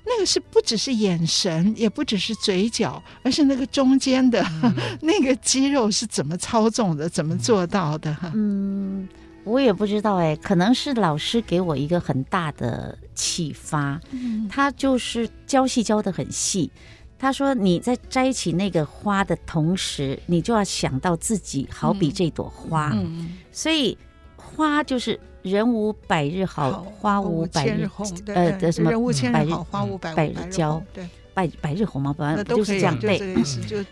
[0.08, 8.16] 那个是不只是眼神，也不只是嘴角，而是那个中间的、嗯、 那个肌肉是怎么操纵的，怎么做到的？
[8.32, 9.08] 嗯，
[9.42, 14.00] 我也不知道哎，可能是老师给我一个很大的启发。
[14.12, 16.70] 嗯，他就是教戏教的很细。
[17.18, 22.92] 他说你在摘起那个花的同时，你就要想到自己好比这朵花。
[22.94, 23.98] 嗯，所以
[24.36, 25.18] 花就是。
[25.46, 28.06] 人无百日好，花无百日红。
[28.26, 28.90] 呃，的什么？
[28.90, 30.82] 人无千日好，花无百日娇。
[30.92, 33.18] 对，百百日红嘛，本来不就是这样对。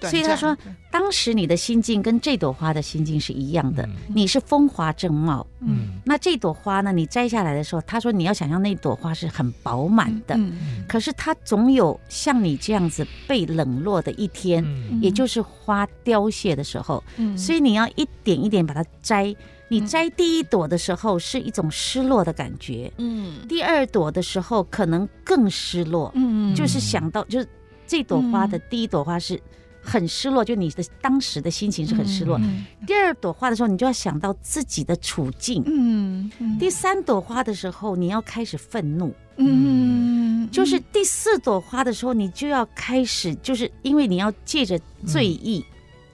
[0.02, 0.56] 所以他说，
[0.90, 3.84] 当时你的心境跟这朵花的心境是一样的。
[3.84, 6.92] 嗯、你是风华正茂，嗯，那这朵花呢？
[6.92, 10.36] 你摘下来的时候，他说你要想象那朵花是很饱满的，
[10.88, 17.04] 可是它总有像你这样子被冷落的一天，嗯、也就是花凋谢的时候。
[17.18, 19.34] 嗯、所以你要一点一点把它摘。
[19.68, 27.48] 你摘第一朵的时候是一种失落的感觉，嗯，第二朵的时候可能更失落，嗯，就是想到就是
[27.86, 29.40] 这朵花的第一朵花是
[29.82, 32.38] 很失落，就你的当时的心情是很失落。
[32.86, 45.64] 第二朵花的时候，你就要想到自己的处境，嗯，第三朵花的时候，你要开始愤怒，嗯，就是第四朵花的时候，你就要开始，就是因为你要借着醉意。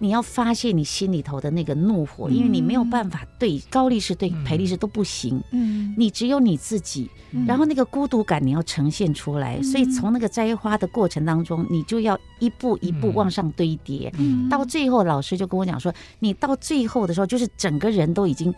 [0.02, 5.40] 你要发泄你心里头的那个怒火，因为你没有办法对高力士、对裴力士都不行。
[5.52, 7.08] 嗯，你只有你自己，
[7.46, 9.60] 然后那个孤独感你要呈现出来。
[9.62, 14.10] 所以从那个摘花的过程当中，你就要一步一步往上堆叠。
[14.16, 18.54] 嗯，到最后老师就跟我讲说，你到最后的时候，就是整个人都已经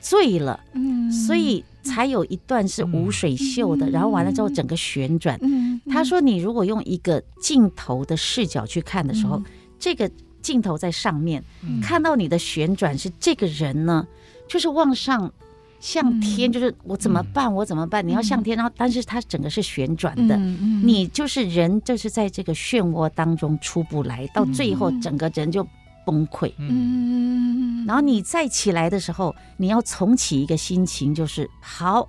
[0.00, 0.60] 醉了。
[0.74, 5.36] 嗯，所以才有一段是无水袖的，然后完了之后整个旋转。
[5.42, 9.42] 嗯，他说你如果用一个镜头的视角去看的时候，
[9.80, 10.08] 这个。
[10.46, 11.42] 镜头在上面，
[11.82, 14.06] 看到你的旋转是这个人呢，
[14.46, 15.32] 就是往上
[15.80, 17.52] 向天，就是我怎么办？
[17.52, 18.06] 我怎么办？
[18.06, 20.36] 你要向天，然后但是它整个是旋转的，
[20.84, 25.66] 你就是人，就是在这个漩涡当中出不来，到最后整个人就
[26.04, 26.52] 崩溃。
[26.58, 32.08] 嗯，然后你再起来的时候，你要重启一个心情，就是好。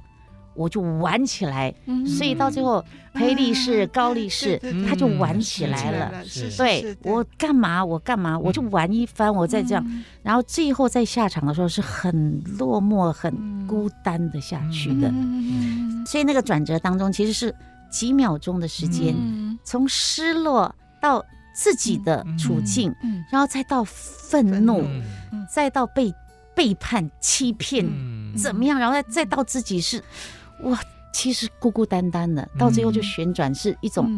[0.57, 1.71] 我就玩起来，
[2.05, 2.83] 所以到最后，
[3.13, 6.11] 黑力士、高力士，他就玩起来了。
[6.57, 7.85] 对，我干嘛？
[7.85, 8.37] 我干嘛？
[8.37, 13.31] 我就玩一番，我再这样，然后最后在下场的时候是很落寞、很
[13.67, 15.13] 孤单的下去的。
[16.07, 17.53] 所以那个转折当中，其实是
[17.91, 19.15] 几秒钟的时间，
[19.63, 22.91] 从失落到自己的处境，
[23.31, 24.83] 然后再到愤怒，
[25.53, 26.11] 再到被
[26.55, 27.85] 背叛、欺骗，
[28.35, 28.79] 怎么样？
[28.79, 30.01] 然后再再到自己是。
[30.63, 30.79] 哇，
[31.13, 34.09] 其实孤孤单单的，到最后就旋转，是一种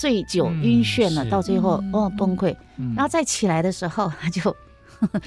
[0.00, 1.24] 醉酒晕眩了。
[1.26, 2.54] 到最后哦崩溃，
[2.94, 4.54] 然后再起来的时候，他就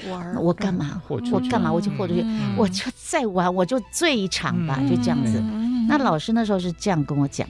[0.09, 0.36] 玩。
[0.36, 1.01] 我干嘛？
[1.07, 1.72] 我干嘛？
[1.72, 2.26] 我就豁出去，
[2.57, 5.41] 我就再玩，我就醉一场吧，就这样子。
[5.88, 7.47] 那老师那时候是这样跟我讲，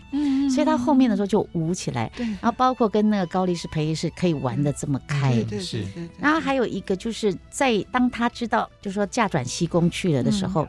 [0.50, 2.12] 所以他后面的时候就舞起来。
[2.16, 5.34] 然后包括跟那个高力士、裴力士可以玩的这么开。
[5.60, 5.86] 是。
[6.20, 10.68] 然后还有一个就是在当他知道，就是说嫁转西宫去了的时候。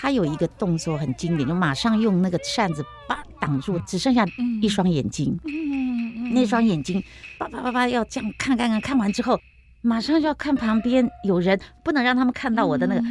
[0.00, 4.24] 他有一个动作很经典，就马上用那个扇子把挡住，只剩下
[4.62, 5.38] 一双眼睛。
[5.44, 7.04] 嗯，那双眼睛
[7.36, 9.38] 叭叭叭叭要这样看看看，看完之后
[9.82, 13.02] 马上就要看旁边有人，不能让他们看到我的那个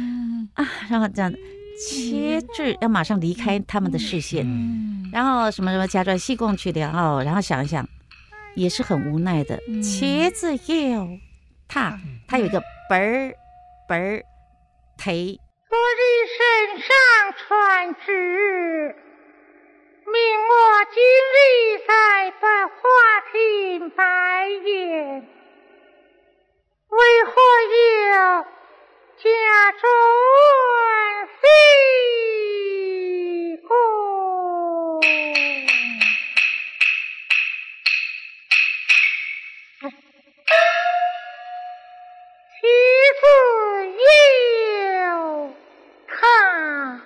[0.54, 1.32] 啊，然后这样
[1.78, 4.44] 切至要马上离开他们的视线。
[5.12, 7.88] 然后什么什么嫁转西宫去了哦，然后想一想
[8.56, 9.56] 也是很无奈的。
[9.80, 10.56] 茄子
[10.90, 11.08] 要
[11.68, 12.60] 踏，它有一个
[12.90, 13.32] 嘣儿
[13.88, 14.24] 嘣儿
[14.98, 15.38] 忒。
[15.70, 16.90] 不立身上
[17.38, 18.96] 传旨，
[20.04, 20.18] 命
[20.48, 22.72] 我今日在百花
[23.30, 25.28] 亭拜宴，
[26.88, 27.30] 为何
[28.10, 29.88] 要假装
[31.40, 31.46] 非
[33.68, 33.70] 公？
[42.60, 42.66] 妻
[43.20, 43.22] 子
[44.98, 45.54] 有。
[46.20, 47.00] 西宫？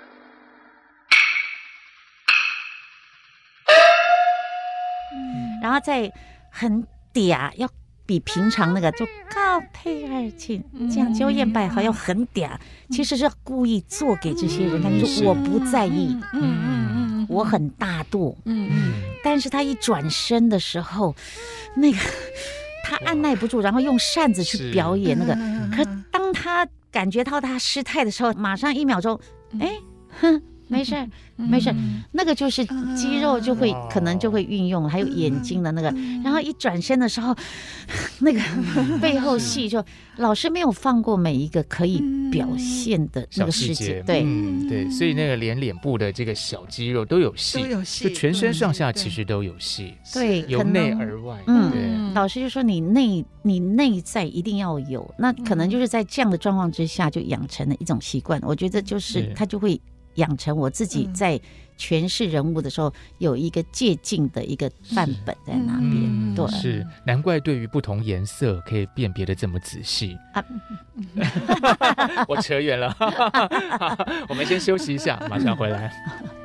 [5.63, 6.13] 然后再
[6.51, 7.69] 很嗲，要
[8.05, 12.51] 比平常那个就高配而亲，讲究宴拜好，要很嗲。
[12.91, 18.93] 其实是故意做给这些人，看就说我不在意，嗯嗯嗯，我很大度，嗯嗯。
[19.23, 21.17] 但是他一转身的时候，
[21.75, 21.99] 那个
[22.85, 25.35] 他按捺不住，然后用扇子去表演那个。
[25.75, 29.21] 可当他感觉到他失态的时候，马上一秒钟，
[29.59, 29.73] 哎，
[30.21, 30.41] 哼。
[30.67, 30.95] 没事，
[31.37, 31.73] 没事，
[32.11, 32.65] 那个就是
[32.97, 37.37] 肌肉就会可能就会运用，还有眼睛的那个，然后一转身的时候，
[38.21, 38.41] 那个
[38.99, 39.85] 背后戏就
[40.17, 44.23] 老师没有放过每一个可以表现的那个细节，对，
[44.67, 51.83] 对，所以那个连脸部的这个小肌肉都有戏，都有戏，就全身上下其实都有戏，对，由内而外，嗯，对，
[52.15, 59.81] 老师就说你内你内在一定要有，那可能就是在这样的状况之下就养成了一种习惯，我觉得就是他就会。
[60.17, 61.41] 养成我自己在
[61.77, 70.45] 诠释人物的时候有一个借镜的一个范本在那边，嗯、对，是难怪对于不同颜色可以辨别的这么仔细啊！
[72.31, 72.95] 我扯远了，
[74.31, 75.93] 我们先休息一下，马上回来。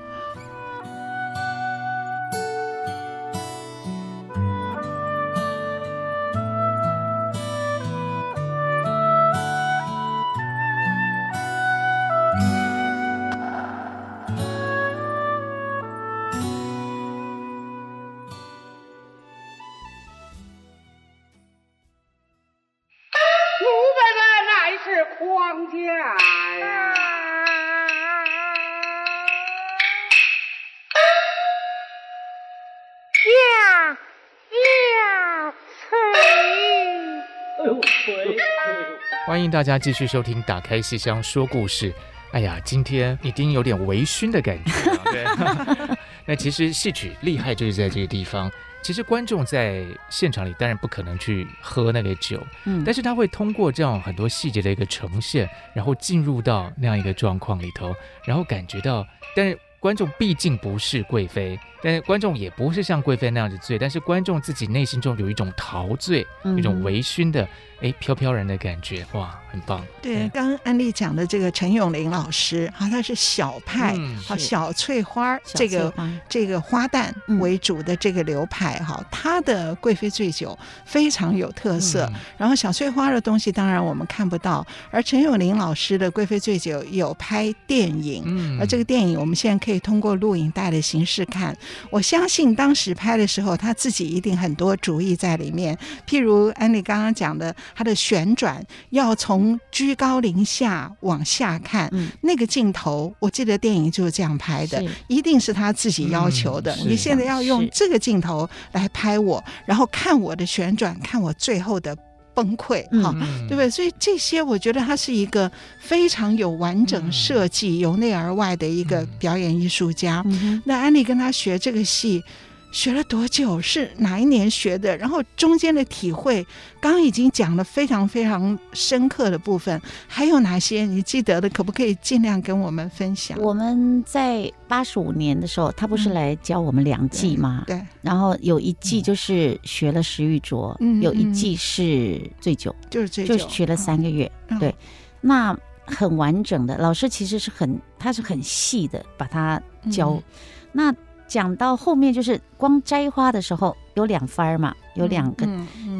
[39.49, 41.91] 迎大家继续收听《打开戏箱说故事》。
[42.33, 45.01] 哎呀，今天一定有点微醺的感觉了。
[45.11, 48.51] 对， 那其实戏曲厉害就是在这个地方。
[48.83, 59.03] 其实观众在现场里当然不可能去喝那个酒，嗯，但是他会通过这样很多细节的一个呈现，然后进入到那样一个状况里头，然后感觉到，
[59.35, 59.57] 但是。
[59.81, 67.47] 观众毕竟不是贵妃，但是观众也不是像贵妃那样子醉，但是观众自己内心中有一种陶醉，嗯、一种微醺的。
[67.81, 69.81] 哎，飘飘然的感觉，哇，很棒！
[70.01, 73.93] 对，刚刚安利讲的这个陈永林老师，啊，他是小派，
[74.27, 75.93] 好、嗯、小翠花这个
[76.27, 77.09] 这个花旦
[77.39, 82.05] 为主的这个流派，哈、嗯，他的贵妃醉酒非常有特色。
[82.13, 91.55] 嗯、然后小翠花的东西，当然我们看不到，而陈永林老师的贵妃醉酒有拍电影，嗯，而这个电影我们现在可以通过录影带的形式看。
[91.89, 97.55] 我相信当时拍的时候，他自己一定很多主意在里面，譬如安利刚刚讲的。
[97.75, 106.75] 它的旋转要从居高临下往下看，嗯、那个镜头，我记得电影就是这样拍的，一定是他自己要求的。
[106.75, 111.95] 嗯、你现在要用这个镜头来拍我，然后看我的旋转，看我最后的
[112.33, 113.69] 崩溃，哈、嗯，对不对？
[113.69, 120.21] 所以这些，我觉得他是一个非常有完整设计、由内而外的一个表演艺术家。
[120.25, 122.23] 嗯、那安利跟他学这个戏。
[122.71, 123.59] 学了多久？
[123.59, 124.95] 是哪一年学的？
[124.97, 126.45] 然后中间的体会，
[126.79, 131.49] 刚刚已经讲了非常非常深刻的部分，还有哪些你记得的？
[131.49, 133.37] 可不可以尽量跟我们分享？
[133.39, 137.63] 我们在八十五年的时候，他不是来教我们两季吗？
[137.65, 137.81] 对。
[138.01, 144.31] 然后有一季就是学了石玉镯，嗯，有一季是醉酒，就是醉酒，就学了三个月。
[144.49, 144.73] 嗯、对，
[145.21, 149.61] 那很完整的老师其实是很，他是很细的把它
[149.91, 150.23] 教，嗯、
[150.71, 150.95] 那。
[151.29, 155.47] 讲到后面就是光摘花的时候有两番嘛，有两个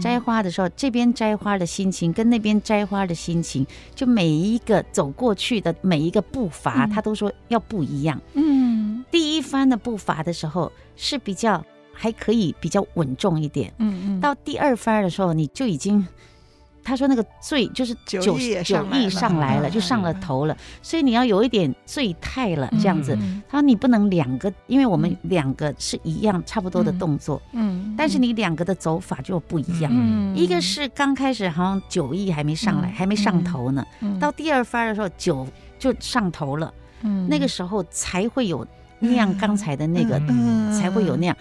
[0.01, 8.19] 摘花的时候，这边摘花的心情跟那边摘花的心情，就每一个走过去的每一个步伐，他都说要不一样。
[8.33, 11.63] 嗯，第一番的步伐的时候是比较
[11.93, 13.71] 还可以比较稳重一点。
[13.77, 16.05] 嗯嗯，到第二番的时候你就已经。
[16.89, 23.15] 他说：“那个醉就是酒酒意上来了，就上了头了，所以你要有一点醉态了，这样子。
[23.47, 29.91] 他说你不能两个，因为我们两个是一样差不多的动作，嗯，但是你两个的走法就不一样。
[30.35, 33.85] 一个是刚开始好像酒意还没上来，还没上头呢，
[34.19, 36.73] 到第二番的时候酒就上头了，
[37.03, 38.65] 嗯，那个时候才会有
[38.97, 40.19] 那样刚才的那个，
[40.75, 41.37] 才会有那样。”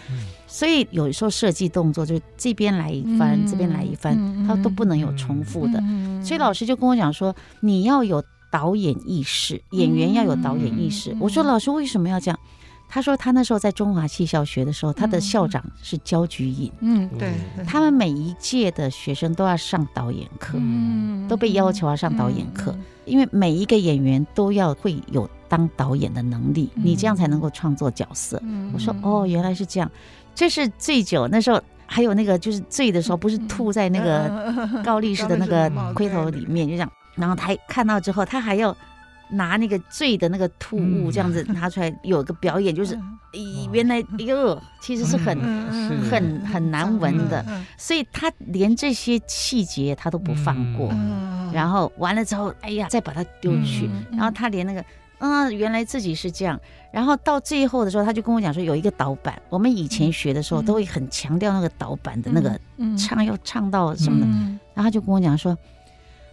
[0.49, 5.78] 所以有时候设计动作就是这边来一番，嗯、这边来一番，嗯、它都不能有重复的。
[5.82, 11.12] 嗯、所以老师就跟我讲说，你要有导演意识，演员要有导演意识。
[11.12, 12.40] 嗯、我说老师为什么要这样？
[12.90, 16.72] 他说他那时候在中华戏校学的时候，他的校长是焦菊隐。
[16.80, 17.34] 嗯，对，
[17.66, 28.40] 他们每一届的学生都要上导演课，嗯、都被要求要上导演课，嗯、因为每一个演员都要会有当导演的能力，嗯、你这样才能够创作角色。
[28.42, 29.90] 嗯、我说哦，原来是这样。
[30.39, 36.89] 这是醉酒，那时候还有那个，就是醉的时候，不是吐在那个高力士的那个盔头里面，就这样。
[37.16, 38.72] 然后他看到之后，他还要
[39.30, 42.95] 拿那个醉的那个吐物这样子拿出来，有个表演，就是，
[43.32, 45.36] 咦，原来哟，其实是很
[46.09, 47.45] 很很难闻的，
[47.76, 50.89] 所以他连这些细节他都不放过。
[51.53, 54.84] 然后完了之后，哎呀，再把它丢去，然后他连那个。
[55.19, 56.59] 嗯，原来自己是这样。
[56.91, 59.41] 然后到最后的时候，他就跟我讲说，有一个导板。
[59.51, 62.59] 我们以前学的时候，都会很强调那个导板的那个
[62.97, 64.27] 唱要唱到什么的。
[64.75, 65.57] 然后他就跟我讲说，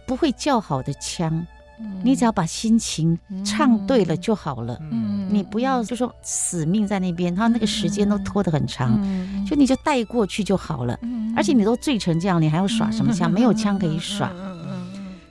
[0.06, 1.46] 不会叫好的腔，
[2.02, 4.80] 你只要把心情唱对了就好了。
[5.28, 8.98] 你不要就说死命在那边，他那个时间都拖得很长，
[9.44, 10.98] 就你就带过去就好了。
[11.36, 13.30] 而且你都醉成这样，你还要耍什么腔？
[13.30, 14.32] 没有腔可以耍。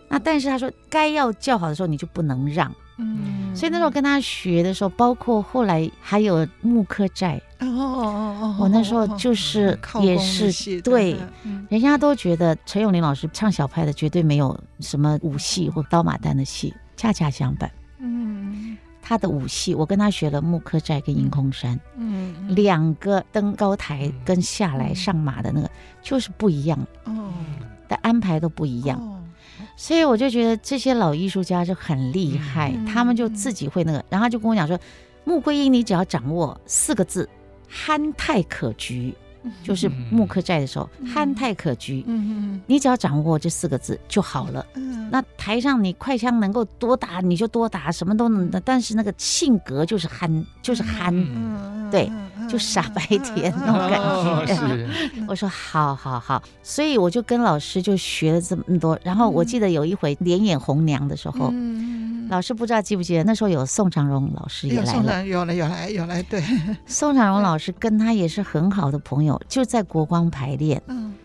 [0.08, 2.72] 那但是他说，该要叫好的时候，你就不能让。
[2.97, 11.17] 嗯，所以那时候跟他学的时候，包括后来还有木刻寨哦哦哦，我那时候就是也是对，
[11.69, 17.69] 人家都觉得陈永林老师唱小派的绝对没有什么武戏或刀马旦的戏，恰恰相反，
[17.99, 25.69] 嗯，他的武戏我跟他学了木刻寨跟迎空山，嗯，两个登高台跟下来上马的那个
[26.01, 26.79] 就是不一样。
[27.03, 27.33] 哦，
[27.87, 28.99] 的安排都不一样。
[29.76, 34.80] 所以我就觉得这些老艺术家就很厉害，嗯、他们就自己会那个，然后他就跟我讲说，
[35.26, 37.28] 穆桂英，你只要掌握四个字，
[37.67, 39.13] 憨态可掬，
[39.61, 42.03] 就是木克债的时候，憨态可掬。
[42.07, 44.65] 嗯，你只要掌握这四个字就好了。
[44.76, 48.49] 嗯，那台上你快枪能够多打你就多打，什么都能。
[48.63, 51.13] 但是那个性格就是憨，就是憨。
[51.91, 52.09] 对。
[52.47, 54.85] 就傻白甜 那种感觉，
[55.21, 58.97] 哦、 我说好好好，所以我就跟老师就学了这么多。
[59.03, 66.43] 然后我记得有一回连演红娘的时候，嗯、老师不知道记不记得，那时候有宋长荣老师也来了，有了有来有来，对，
[66.85, 70.81] 宋长荣老师跟他也是很好的朋友，就在国光排练。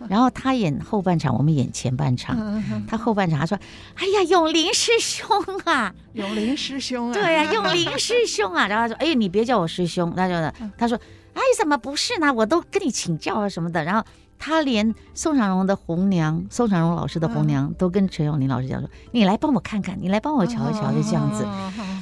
[0.09, 2.61] 然后他演后半场，我们演前半场。
[2.89, 3.57] 他后半场他说
[3.95, 5.29] ：“哎呀，永林师兄
[5.67, 10.35] 啊，永林师兄啊，对呀、啊，永林师兄啊。”然后他说：“哎，你别叫我师兄。”他就
[10.77, 10.99] 他说。
[11.33, 12.35] 哎，怎么不是呢？
[12.35, 13.85] 我都跟你请教啊什么的。
[13.85, 14.05] 然后
[14.37, 21.47] 他连宋长荣的红娘，宋长荣老师的红娘，都跟陈永林老师讲说：“你来帮我看看，你来帮我瞧一瞧，就这样子。”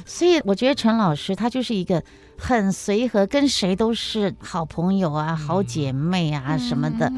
[0.03, 2.03] 所以我觉得陈老师他就是一个
[2.39, 7.13] 很随和，跟谁都是好朋友啊、好姐妹啊什么的。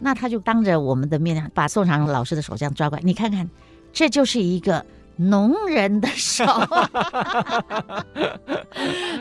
[0.00, 3.48] 那他就当着我们的面把宋长荣老师的手这样抓过来，你看看，
[3.92, 4.84] 这就是一个。
[5.16, 6.44] 农人的手，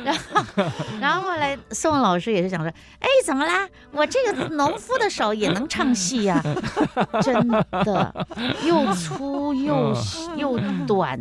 [0.04, 0.22] 然后，
[1.00, 3.68] 然后后来宋老师也是想说，哎，怎么啦？
[3.92, 6.42] 我这个农夫的手也能唱戏呀？
[7.22, 8.26] 真的，
[8.66, 9.94] 又粗又
[10.38, 11.20] 又短，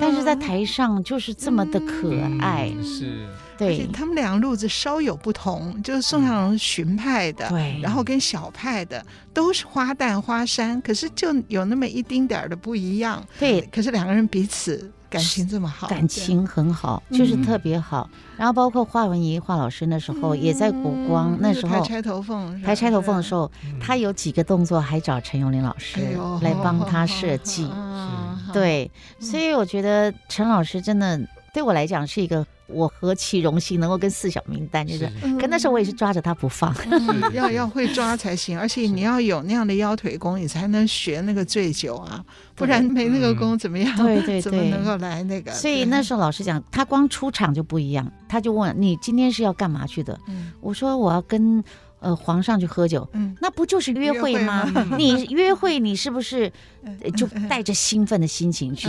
[0.00, 3.26] 但是在台上就是这么的可爱，是。
[3.60, 9.04] 对，他们两个路子稍有不同，就是宋长荣荀派的，对，然后跟小派的
[9.34, 13.22] 都是花旦花山，可是就有那么一丁点儿的不一样。
[13.38, 18.08] 对，可是两个人彼此感情这么好，感情很好，就是特别好。
[18.38, 26.00] 然后包括华文怡华老师那时候也在国光，那时候抬钗头凤，排钗头凤的时候，他有几个动作还找陈永林老师
[26.40, 27.70] 来帮他设计。
[28.54, 28.90] 对，
[29.20, 31.20] 所以我觉得陈老师真的
[31.52, 32.46] 对我来讲是一个。
[32.72, 35.06] 我何其荣幸能够跟四小名单，就是，
[35.40, 43.96] 可那时候我也是抓着他不放，嗯、要要会抓才行， 而且你要有那样的腰腿功，你才能学那个醉酒啊，不然没那个功怎么样？
[43.96, 45.52] 对对对， 怎么能够来那个？
[45.52, 50.18] 所以那时候老师讲，他光出场就不一样，他就问你今天是要干嘛去的？
[50.28, 51.62] 嗯、我说我要跟。
[52.00, 54.64] 呃，皇上去喝酒，嗯，那不就是约会吗？
[54.64, 56.50] 会吗你 约会，你是不是
[57.14, 58.88] 就带着兴奋的心情去？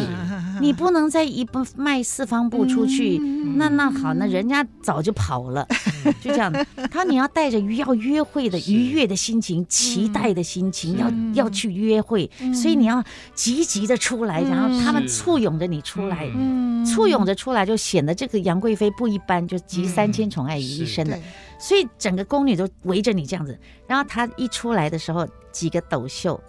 [0.62, 5.68] 你不能在一步迈四方步出去，嗯、那那好，那人家早就跑了，
[6.06, 6.52] 嗯、就这样。
[6.90, 13.04] 他你要带着要约会的愉悦的心情，期待的心情，嗯、要要去约会，嗯、所以你要
[13.36, 21.20] 积极的出来，然后他们簇拥着你出来，嗯、簇拥着出来，就显得这个杨贵妃不一般，就集三千宠爱于一身的。
[21.62, 23.58] 所以整个宫女都围着你这样子，
[23.88, 26.42] 然后他一出来的时候，几个抖袖，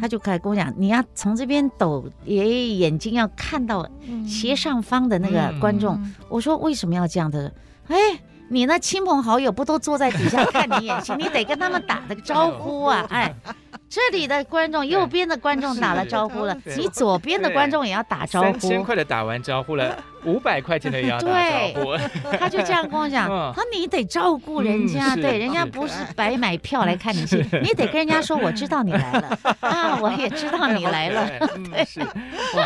[0.00, 3.88] 他就开始跟我讲，你要从这边抖，也眼睛要看到
[4.26, 5.96] 斜上方的那个观众。
[6.28, 7.52] 我说为什么要这样的？
[7.86, 7.96] 哎，
[8.48, 11.14] 你那亲朋好友不都坐在底下看你演戏？
[11.14, 13.06] 你得跟他们打个招呼啊！
[13.10, 13.32] 哎。
[13.88, 18.50] 这里的观众，右边的观众打了招呼了，你左边的观众也要打招呼。
[18.50, 19.96] 三千块的打完招呼了，
[20.26, 21.96] 五百块钱的也要打招呼。
[22.38, 31.30] 他就这样跟我讲，他说你得照顾人家，对，人家不是白买票来看你 戏，你得跟人家说，我知道你来了 啊，我也知道你来了。
[31.70, 32.02] 对，是，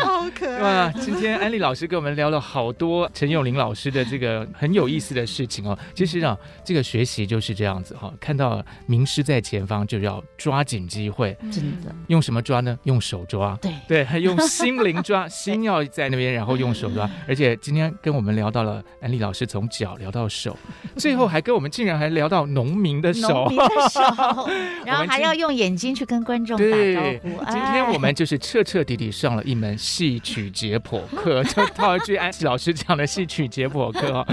[0.03, 0.61] 好可爱。
[0.61, 5.77] 哇，今天安利老师跟我们聊了好多陈永林老师的这个很有意思的事情哦。
[5.93, 6.35] 其实啊，
[6.65, 11.11] 这个学习就是这样子哈，看到名师在前方，就要抓紧机会。
[11.21, 12.75] 会真的用什么抓呢？
[12.85, 17.07] 用手抓，对对，还用心灵抓， 心要在那边，然后用手抓。
[17.27, 20.57] 而且今天跟我们聊到了安利老师从脚聊到手，
[20.97, 24.01] 最后还跟我们竟然还聊到农民的手，农民的手，
[24.85, 27.51] 然后还要用眼睛去跟观众打招呼。
[27.51, 34.25] 今天我们就是彻彻底底上了一门戏曲解剖课， 就套一句安老师讲的戏曲解剖课。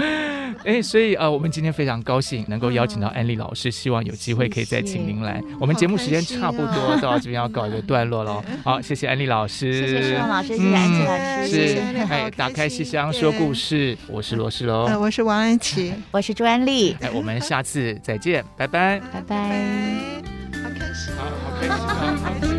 [0.65, 5.41] 哎，所以呃，我们今天非常高兴能够邀请到安利老师，希望有机会可以再请您来。
[5.59, 6.97] 我们节目时间差不多。
[7.01, 11.79] 到这边要告一个段落了， 好，谢谢安利老师，谢谢老师，谢谢安琪老师，是，
[12.09, 19.37] 哎，打开戏箱说故事，我是罗世龙，我是王安琪， 我是朱安丽，哎，我们下次再见，拜拜，拜拜，
[20.61, 22.58] 好开心，好好开心，好开心。